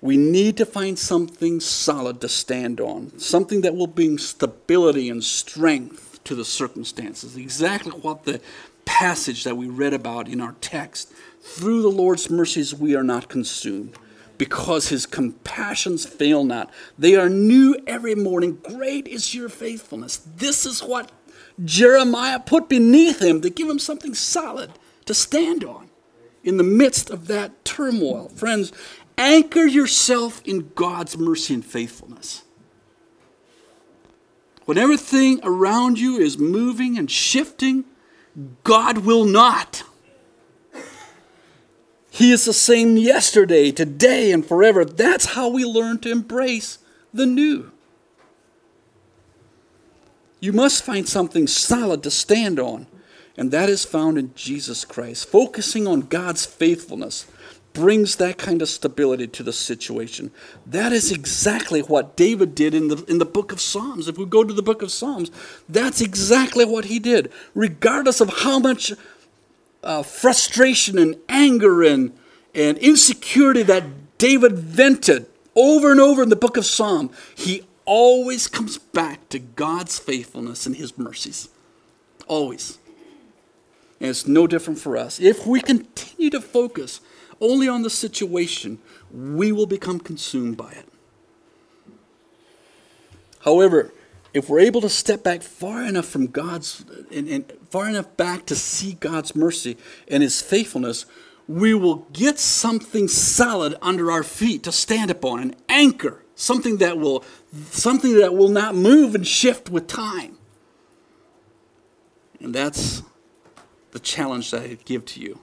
we 0.00 0.16
need 0.16 0.56
to 0.56 0.66
find 0.66 0.98
something 0.98 1.60
solid 1.60 2.20
to 2.20 2.28
stand 2.28 2.80
on, 2.80 3.18
something 3.18 3.60
that 3.62 3.74
will 3.74 3.86
bring 3.86 4.18
stability 4.18 5.10
and 5.10 5.22
strength 5.22 6.22
to 6.24 6.34
the 6.34 6.44
circumstances. 6.44 7.36
Exactly 7.36 7.92
what 7.92 8.24
the 8.24 8.40
passage 8.84 9.44
that 9.44 9.56
we 9.56 9.68
read 9.68 9.92
about 9.92 10.28
in 10.28 10.40
our 10.40 10.54
text. 10.60 11.12
Through 11.42 11.82
the 11.82 11.88
Lord's 11.88 12.30
mercies, 12.30 12.74
we 12.74 12.94
are 12.96 13.04
not 13.04 13.28
consumed 13.28 13.96
because 14.38 14.88
his 14.88 15.04
compassions 15.04 16.06
fail 16.06 16.44
not. 16.44 16.70
They 16.98 17.14
are 17.14 17.28
new 17.28 17.76
every 17.86 18.14
morning. 18.14 18.58
Great 18.62 19.06
is 19.06 19.34
your 19.34 19.50
faithfulness. 19.50 20.16
This 20.16 20.64
is 20.64 20.82
what 20.82 21.12
Jeremiah 21.62 22.40
put 22.40 22.68
beneath 22.68 23.20
him 23.20 23.42
to 23.42 23.50
give 23.50 23.68
him 23.68 23.78
something 23.78 24.14
solid 24.14 24.70
to 25.04 25.12
stand 25.12 25.62
on 25.62 25.90
in 26.42 26.56
the 26.56 26.62
midst 26.64 27.10
of 27.10 27.26
that 27.26 27.64
turmoil. 27.64 28.28
Friends, 28.30 28.72
Anchor 29.18 29.66
yourself 29.66 30.42
in 30.44 30.70
God's 30.74 31.18
mercy 31.18 31.54
and 31.54 31.64
faithfulness. 31.64 32.42
When 34.64 34.78
everything 34.78 35.40
around 35.42 35.98
you 35.98 36.18
is 36.18 36.38
moving 36.38 36.96
and 36.96 37.10
shifting, 37.10 37.84
God 38.62 38.98
will 38.98 39.24
not. 39.24 39.82
He 42.10 42.32
is 42.32 42.44
the 42.44 42.52
same 42.52 42.96
yesterday, 42.96 43.70
today, 43.70 44.32
and 44.32 44.44
forever. 44.44 44.84
That's 44.84 45.26
how 45.26 45.48
we 45.48 45.64
learn 45.64 45.98
to 46.00 46.10
embrace 46.10 46.78
the 47.14 47.26
new. 47.26 47.72
You 50.40 50.52
must 50.52 50.84
find 50.84 51.08
something 51.08 51.46
solid 51.46 52.02
to 52.02 52.10
stand 52.10 52.58
on, 52.58 52.86
and 53.36 53.50
that 53.50 53.68
is 53.68 53.84
found 53.84 54.18
in 54.18 54.34
Jesus 54.34 54.84
Christ. 54.84 55.28
Focusing 55.28 55.86
on 55.86 56.02
God's 56.02 56.46
faithfulness 56.46 57.26
brings 57.72 58.16
that 58.16 58.38
kind 58.38 58.62
of 58.62 58.68
stability 58.68 59.26
to 59.28 59.42
the 59.42 59.52
situation. 59.52 60.30
That 60.66 60.92
is 60.92 61.12
exactly 61.12 61.80
what 61.80 62.16
David 62.16 62.54
did 62.54 62.74
in 62.74 62.88
the, 62.88 63.04
in 63.04 63.18
the 63.18 63.24
book 63.24 63.52
of 63.52 63.60
Psalms. 63.60 64.08
If 64.08 64.18
we 64.18 64.26
go 64.26 64.44
to 64.44 64.52
the 64.52 64.62
book 64.62 64.82
of 64.82 64.90
Psalms, 64.90 65.30
that's 65.68 66.00
exactly 66.00 66.64
what 66.64 66.86
he 66.86 66.98
did. 66.98 67.30
Regardless 67.54 68.20
of 68.20 68.40
how 68.40 68.58
much 68.58 68.92
uh, 69.82 70.02
frustration 70.02 70.98
and 70.98 71.16
anger 71.28 71.82
and, 71.82 72.12
and 72.54 72.76
insecurity 72.78 73.62
that 73.62 74.18
David 74.18 74.58
vented 74.58 75.26
over 75.54 75.90
and 75.90 76.00
over 76.00 76.22
in 76.22 76.28
the 76.28 76.36
book 76.36 76.56
of 76.56 76.66
Psalm, 76.66 77.10
he 77.34 77.62
always 77.84 78.46
comes 78.46 78.78
back 78.78 79.28
to 79.30 79.38
God's 79.38 79.98
faithfulness 79.98 80.66
and 80.66 80.76
his 80.76 80.98
mercies. 80.98 81.48
Always. 82.26 82.78
And 84.00 84.10
it's 84.10 84.26
no 84.26 84.46
different 84.46 84.78
for 84.78 84.96
us. 84.96 85.20
If 85.20 85.46
we 85.46 85.60
continue 85.60 86.30
to 86.30 86.40
focus 86.40 87.00
only 87.40 87.68
on 87.68 87.82
the 87.82 87.90
situation, 87.90 88.78
we 89.10 89.52
will 89.52 89.66
become 89.66 89.98
consumed 89.98 90.56
by 90.56 90.72
it. 90.72 90.86
However, 93.40 93.92
if 94.32 94.48
we're 94.48 94.60
able 94.60 94.80
to 94.82 94.88
step 94.88 95.22
back 95.24 95.42
far 95.42 95.82
enough 95.82 96.06
from 96.06 96.28
God's 96.28 96.84
and, 97.10 97.28
and, 97.28 97.52
far 97.70 97.88
enough 97.88 98.16
back 98.16 98.46
to 98.46 98.54
see 98.54 98.94
God's 98.94 99.34
mercy 99.34 99.76
and 100.08 100.22
his 100.22 100.40
faithfulness, 100.40 101.06
we 101.48 101.74
will 101.74 102.06
get 102.12 102.38
something 102.38 103.08
solid 103.08 103.76
under 103.82 104.10
our 104.12 104.22
feet 104.22 104.62
to 104.64 104.72
stand 104.72 105.10
upon, 105.10 105.40
an 105.40 105.56
anchor, 105.68 106.24
something 106.36 106.76
that 106.76 106.98
will 106.98 107.24
something 107.70 108.16
that 108.18 108.34
will 108.34 108.48
not 108.48 108.74
move 108.74 109.14
and 109.14 109.26
shift 109.26 109.68
with 109.68 109.86
time. 109.86 110.38
And 112.38 112.54
that's 112.54 113.02
the 113.90 113.98
challenge 113.98 114.50
that 114.52 114.62
I 114.62 114.78
give 114.84 115.04
to 115.06 115.20
you. 115.20 115.40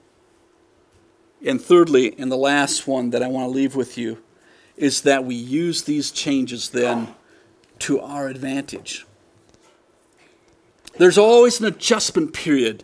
And 1.46 1.62
thirdly, 1.62 2.16
and 2.18 2.32
the 2.32 2.38
last 2.38 2.88
one 2.88 3.12
that 3.12 3.22
I 3.22 3.28
want 3.28 3.46
to 3.46 3.56
leave 3.56 3.76
with 3.76 3.98
you, 3.98 4.18
is 4.76 5.02
that 5.02 5.26
we 5.26 5.36
use 5.36 5.84
these 5.84 6.12
changes 6.12 6.70
then 6.70 7.14
to 7.80 8.00
our 8.00 8.28
advantage. 8.28 9.06
There's 10.98 11.18
always 11.18 11.60
an 11.60 11.66
adjustment 11.68 12.34
period. 12.34 12.84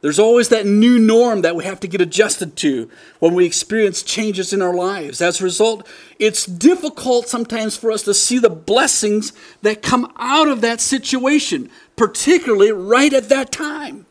There's 0.00 0.18
always 0.18 0.50
that 0.50 0.66
new 0.66 0.98
norm 0.98 1.40
that 1.42 1.56
we 1.56 1.64
have 1.64 1.80
to 1.80 1.88
get 1.88 2.00
adjusted 2.00 2.56
to 2.56 2.90
when 3.20 3.34
we 3.34 3.46
experience 3.46 4.02
changes 4.02 4.52
in 4.52 4.60
our 4.60 4.74
lives. 4.74 5.22
As 5.22 5.40
a 5.40 5.44
result, 5.44 5.88
it's 6.18 6.44
difficult 6.44 7.26
sometimes 7.26 7.76
for 7.76 7.90
us 7.90 8.02
to 8.02 8.12
see 8.12 8.38
the 8.38 8.50
blessings 8.50 9.32
that 9.62 9.82
come 9.82 10.12
out 10.16 10.46
of 10.46 10.60
that 10.60 10.80
situation, 10.80 11.70
particularly 11.96 12.70
right 12.70 13.12
at 13.14 13.30
that 13.30 13.50
time. 13.50 14.04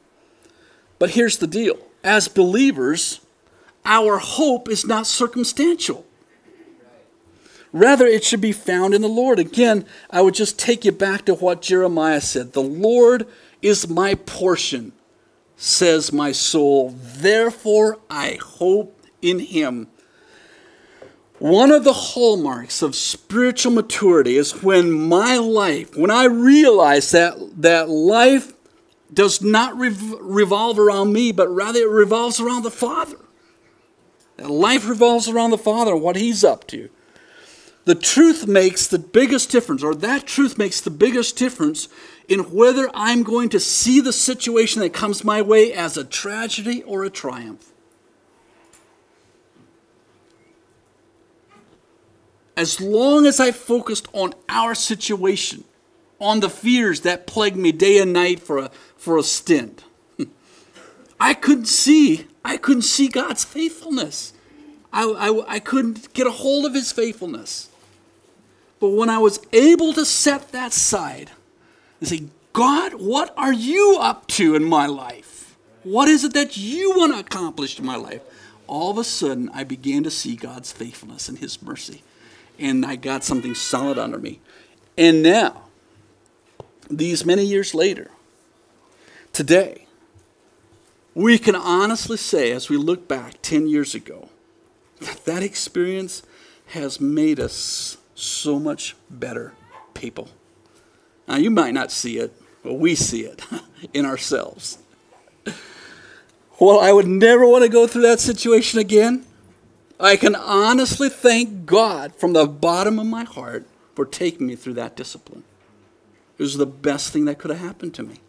But 0.98 1.12
here's 1.12 1.38
the 1.38 1.48
deal 1.48 1.78
as 2.04 2.28
believers, 2.28 3.22
our 3.86 4.18
hope 4.18 4.70
is 4.70 4.86
not 4.86 5.08
circumstantial. 5.08 6.06
Rather, 7.72 8.06
it 8.06 8.24
should 8.24 8.42
be 8.42 8.52
found 8.52 8.94
in 8.94 9.02
the 9.02 9.08
Lord. 9.08 9.40
Again, 9.40 9.86
I 10.12 10.22
would 10.22 10.36
just 10.36 10.60
take 10.60 10.86
you 10.86 10.92
back 10.92 11.26
to 11.26 11.34
what 11.34 11.64
Jeremiah 11.64 12.22
said 12.22 12.54
The 12.54 12.62
Lord 12.62 13.28
is 13.64 13.90
my 13.90 14.14
portion, 14.14 14.94
says 15.58 16.14
my 16.14 16.32
soul. 16.32 16.96
Therefore, 16.96 18.00
I 18.10 18.38
hope 18.42 19.02
in 19.24 19.40
him. 19.40 19.88
One 21.40 21.72
of 21.72 21.84
the 21.84 21.94
hallmarks 21.94 22.82
of 22.82 22.96
spiritual 22.96 23.74
maturity 23.74 24.38
is 24.38 24.62
when 24.64 24.92
my 24.92 25.38
life, 25.38 25.98
when 25.98 26.12
I 26.12 26.26
realize 26.26 27.12
that, 27.12 27.36
that 27.62 27.90
life 27.90 28.54
does 29.12 29.42
not 29.42 29.76
rev- 29.78 30.16
revolve 30.22 30.80
around 30.80 31.12
me, 31.12 31.32
but 31.32 31.50
rather 31.50 31.80
it 31.80 31.90
revolves 31.90 32.40
around 32.40 32.64
the 32.64 32.72
Father. 32.72 33.18
Life 34.38 34.88
revolves 34.88 35.30
around 35.30 35.52
the 35.52 35.58
Father 35.58 35.96
what 35.96 36.16
He's 36.16 36.44
up 36.44 36.68
to. 36.68 36.90
The 37.86 37.96
truth 37.96 38.48
makes 38.48 38.88
the 38.88 39.00
biggest 39.00 39.52
difference, 39.52 39.84
or 39.84 39.94
that 39.96 40.26
truth 40.26 40.58
makes 40.58 40.80
the 40.80 40.90
biggest 40.90 41.38
difference 41.38 41.90
in 42.30 42.52
whether 42.52 42.90
I'm 42.94 43.24
going 43.24 43.50
to 43.50 43.60
see 43.60 44.00
the 44.00 44.14
situation 44.14 44.82
that 44.82 44.94
comes 44.94 45.24
my 45.24 45.42
way 45.42 45.74
as 45.74 45.98
a 45.98 46.06
tragedy 46.06 46.82
or 46.84 47.04
a 47.04 47.10
triumph. 47.10 47.72
As 52.56 52.80
long 52.80 53.26
as 53.26 53.40
I 53.40 53.52
focused 53.52 54.08
on 54.14 54.34
our 54.48 54.76
situation, 54.76 55.66
on 56.20 56.40
the 56.40 56.50
fears 56.50 57.02
that 57.02 57.28
plagued 57.28 57.58
me 57.58 57.74
day 57.74 57.98
and 57.98 58.14
night 58.14 58.40
for 58.40 58.60
a, 58.60 58.72
for 58.96 59.18
a 59.18 59.24
stint, 59.24 59.84
I 61.20 61.34
couldn't 61.34 61.68
see 61.68 62.28
I 62.46 62.58
couldn't 62.58 62.84
see 62.84 63.08
God's 63.08 63.44
faithfulness. 63.44 64.34
I, 64.92 65.04
I, 65.06 65.54
I 65.56 65.60
couldn't 65.60 66.14
get 66.14 66.28
a 66.28 66.32
hold 66.32 66.66
of 66.66 66.74
his 66.74 66.92
faithfulness. 66.92 67.70
But 68.80 68.90
when 68.90 69.10
I 69.10 69.18
was 69.18 69.40
able 69.54 69.94
to 69.94 70.06
set 70.06 70.52
that 70.52 70.74
aside 70.74 71.32
and 72.00 72.10
say, 72.10 72.24
God, 72.52 72.96
what 72.96 73.34
are 73.38 73.54
you 73.54 73.98
up 74.00 74.28
to 74.28 74.56
in 74.56 74.64
my 74.64 74.86
life? 74.86 75.56
What 75.84 76.08
is 76.08 76.24
it 76.24 76.34
that 76.34 76.58
you 76.58 76.96
want 76.96 77.14
to 77.14 77.20
accomplish 77.20 77.80
in 77.80 77.86
my 77.86 77.96
life? 77.96 78.22
All 78.68 78.92
of 78.92 78.98
a 78.98 79.04
sudden, 79.04 79.50
I 79.54 79.64
began 79.64 80.04
to 80.04 80.12
see 80.12 80.36
God's 80.36 80.72
faithfulness 80.72 81.28
and 81.30 81.40
his 81.40 81.62
mercy. 81.62 82.04
And 82.60 82.86
I 82.86 82.96
got 82.96 83.24
something 83.24 83.56
solid 83.56 83.98
under 83.98 84.20
me. 84.20 84.40
And 84.98 85.24
now, 85.24 85.64
these 86.90 87.26
many 87.26 87.44
years 87.44 87.74
later, 87.74 88.12
today, 89.32 89.88
we 91.16 91.38
can 91.38 91.56
honestly 91.56 92.18
say, 92.18 92.52
as 92.52 92.70
we 92.70 92.78
look 92.78 93.08
back 93.08 93.36
10 93.42 93.68
years 93.68 93.94
ago, 93.94 94.30
that 95.00 95.26
that 95.26 95.44
experience 95.44 96.24
has 96.68 97.00
made 97.00 97.40
us 97.40 97.98
so 98.16 98.60
much 98.60 98.96
better 99.10 99.54
people. 99.94 100.30
Now, 101.28 101.38
you 101.38 101.52
might 101.52 101.74
not 101.74 101.92
see 101.92 102.18
it, 102.18 102.34
but 102.64 102.76
we 102.76 102.96
see 102.96 103.22
it 103.22 103.42
in 103.94 104.06
ourselves. 104.06 104.80
Well, 106.60 106.80
I 106.80 106.92
would 106.92 107.08
never 107.08 107.46
want 107.48 107.64
to 107.64 107.70
go 107.70 107.88
through 107.88 108.04
that 108.04 108.20
situation 108.20 108.80
again. 108.80 109.26
I 110.00 110.16
can 110.16 110.36
honestly 110.36 111.10
thank 111.10 111.66
God 111.66 112.16
from 112.16 112.34
the 112.34 112.48
bottom 112.48 113.00
of 113.00 113.06
my 113.06 113.24
heart 113.24 113.66
for 113.96 114.06
taking 114.06 114.48
me 114.48 114.56
through 114.56 114.74
that 114.74 114.96
discipline. 114.96 115.44
It 116.38 116.42
was 116.42 116.58
the 116.58 116.66
best 116.66 117.12
thing 117.12 117.26
that 117.26 117.38
could 117.38 117.52
have 117.52 117.60
happened 117.60 117.94
to 117.96 118.04
me. 118.04 118.20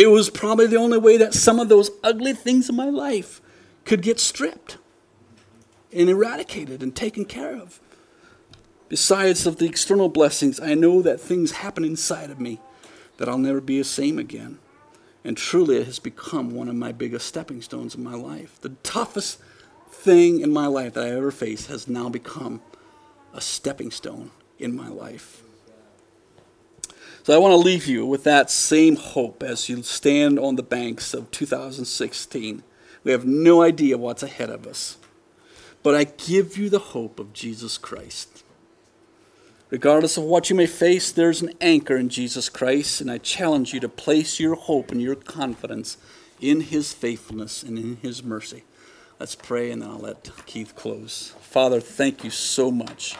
It 0.00 0.08
was 0.08 0.30
probably 0.30 0.66
the 0.66 0.76
only 0.76 0.96
way 0.96 1.18
that 1.18 1.34
some 1.34 1.60
of 1.60 1.68
those 1.68 1.90
ugly 2.02 2.32
things 2.32 2.70
in 2.70 2.74
my 2.74 2.88
life 2.88 3.42
could 3.84 4.00
get 4.00 4.18
stripped 4.18 4.78
and 5.92 6.08
eradicated 6.08 6.82
and 6.82 6.96
taken 6.96 7.26
care 7.26 7.54
of. 7.54 7.80
Besides 8.88 9.46
of 9.46 9.58
the 9.58 9.66
external 9.66 10.08
blessings, 10.08 10.58
I 10.58 10.72
know 10.72 11.02
that 11.02 11.20
things 11.20 11.52
happen 11.52 11.84
inside 11.84 12.30
of 12.30 12.40
me 12.40 12.60
that 13.18 13.28
I'll 13.28 13.36
never 13.36 13.60
be 13.60 13.76
the 13.76 13.84
same 13.84 14.18
again. 14.18 14.58
And 15.22 15.36
truly, 15.36 15.76
it 15.76 15.84
has 15.84 15.98
become 15.98 16.54
one 16.54 16.70
of 16.70 16.76
my 16.76 16.92
biggest 16.92 17.26
stepping 17.26 17.60
stones 17.60 17.94
in 17.94 18.02
my 18.02 18.14
life. 18.14 18.58
The 18.62 18.70
toughest 18.82 19.38
thing 19.90 20.40
in 20.40 20.50
my 20.50 20.66
life 20.66 20.94
that 20.94 21.04
I 21.04 21.10
ever 21.10 21.30
faced 21.30 21.66
has 21.66 21.88
now 21.88 22.08
become 22.08 22.62
a 23.34 23.42
stepping 23.42 23.90
stone 23.90 24.30
in 24.58 24.74
my 24.74 24.88
life. 24.88 25.42
So 27.22 27.34
I 27.34 27.38
want 27.38 27.52
to 27.52 27.56
leave 27.56 27.86
you 27.86 28.06
with 28.06 28.24
that 28.24 28.50
same 28.50 28.96
hope 28.96 29.42
as 29.42 29.68
you 29.68 29.82
stand 29.82 30.38
on 30.38 30.56
the 30.56 30.62
banks 30.62 31.12
of 31.12 31.30
2016. 31.30 32.62
We 33.04 33.12
have 33.12 33.26
no 33.26 33.62
idea 33.62 33.98
what's 33.98 34.22
ahead 34.22 34.48
of 34.48 34.66
us. 34.66 34.96
But 35.82 35.94
I 35.94 36.04
give 36.04 36.56
you 36.56 36.70
the 36.70 36.78
hope 36.78 37.20
of 37.20 37.34
Jesus 37.34 37.76
Christ. 37.76 38.42
Regardless 39.68 40.16
of 40.16 40.24
what 40.24 40.50
you 40.50 40.56
may 40.56 40.66
face, 40.66 41.12
there's 41.12 41.42
an 41.42 41.52
anchor 41.60 41.96
in 41.96 42.08
Jesus 42.08 42.48
Christ, 42.48 43.00
and 43.00 43.10
I 43.10 43.18
challenge 43.18 43.72
you 43.72 43.80
to 43.80 43.88
place 43.88 44.40
your 44.40 44.54
hope 44.54 44.90
and 44.90 45.00
your 45.00 45.14
confidence 45.14 45.96
in 46.40 46.62
His 46.62 46.92
faithfulness 46.92 47.62
and 47.62 47.78
in 47.78 47.96
His 47.96 48.22
mercy. 48.22 48.64
Let's 49.18 49.34
pray, 49.34 49.70
and 49.70 49.82
then 49.82 49.90
I'll 49.90 49.98
let 49.98 50.30
Keith 50.46 50.74
close. 50.74 51.34
Father, 51.40 51.80
thank 51.80 52.24
you 52.24 52.30
so 52.30 52.70
much 52.70 53.14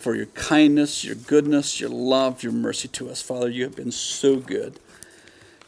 for 0.00 0.14
your 0.14 0.26
kindness, 0.26 1.04
your 1.04 1.14
goodness, 1.14 1.80
your 1.80 1.90
love, 1.90 2.42
your 2.42 2.52
mercy 2.52 2.88
to 2.88 3.10
us. 3.10 3.22
Father, 3.22 3.48
you 3.48 3.64
have 3.64 3.76
been 3.76 3.92
so 3.92 4.36
good. 4.36 4.80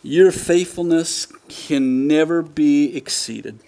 Your 0.02 0.32
faithfulness 0.32 1.26
can 1.48 2.08
never 2.08 2.42
be 2.42 2.96
exceeded 2.96 3.60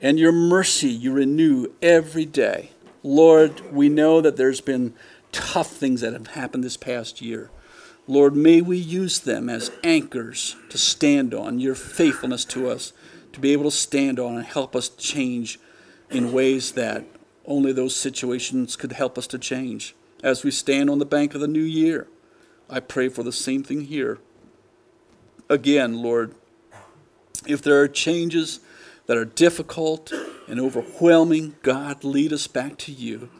and 0.00 0.18
your 0.18 0.32
mercy 0.32 0.88
you 0.88 1.12
renew 1.12 1.66
every 1.82 2.24
day. 2.24 2.70
Lord, 3.02 3.72
we 3.72 3.88
know 3.88 4.20
that 4.20 4.36
there's 4.36 4.60
been 4.60 4.94
tough 5.32 5.70
things 5.70 6.00
that 6.00 6.12
have 6.12 6.28
happened 6.28 6.64
this 6.64 6.76
past 6.76 7.20
year. 7.20 7.50
Lord, 8.06 8.34
may 8.34 8.60
we 8.62 8.78
use 8.78 9.20
them 9.20 9.48
as 9.48 9.70
anchors 9.84 10.56
to 10.70 10.78
stand 10.78 11.34
on, 11.34 11.58
your 11.58 11.74
faithfulness 11.74 12.44
to 12.46 12.70
us, 12.70 12.92
to 13.32 13.40
be 13.40 13.52
able 13.52 13.64
to 13.64 13.70
stand 13.70 14.18
on 14.18 14.36
and 14.36 14.44
help 14.44 14.74
us 14.74 14.88
change 14.88 15.60
in 16.10 16.32
ways 16.32 16.72
that 16.72 17.04
only 17.48 17.72
those 17.72 17.96
situations 17.96 18.76
could 18.76 18.92
help 18.92 19.18
us 19.18 19.26
to 19.26 19.38
change. 19.38 19.96
As 20.22 20.44
we 20.44 20.50
stand 20.52 20.90
on 20.90 20.98
the 20.98 21.06
bank 21.06 21.34
of 21.34 21.40
the 21.40 21.48
new 21.48 21.62
year, 21.62 22.06
I 22.70 22.80
pray 22.80 23.08
for 23.08 23.22
the 23.22 23.32
same 23.32 23.64
thing 23.64 23.86
here. 23.86 24.18
Again, 25.48 26.02
Lord, 26.02 26.34
if 27.46 27.62
there 27.62 27.80
are 27.80 27.88
changes 27.88 28.60
that 29.06 29.16
are 29.16 29.24
difficult 29.24 30.12
and 30.46 30.60
overwhelming, 30.60 31.56
God, 31.62 32.04
lead 32.04 32.32
us 32.32 32.46
back 32.46 32.76
to 32.78 32.92
you. 32.92 33.30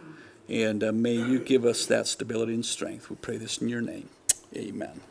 And 0.48 0.82
uh, 0.82 0.92
may 0.92 1.12
you 1.12 1.38
give 1.38 1.66
us 1.66 1.84
that 1.86 2.06
stability 2.06 2.54
and 2.54 2.64
strength. 2.64 3.10
We 3.10 3.16
pray 3.16 3.36
this 3.36 3.58
in 3.58 3.68
your 3.68 3.82
name. 3.82 4.08
Amen. 4.56 5.02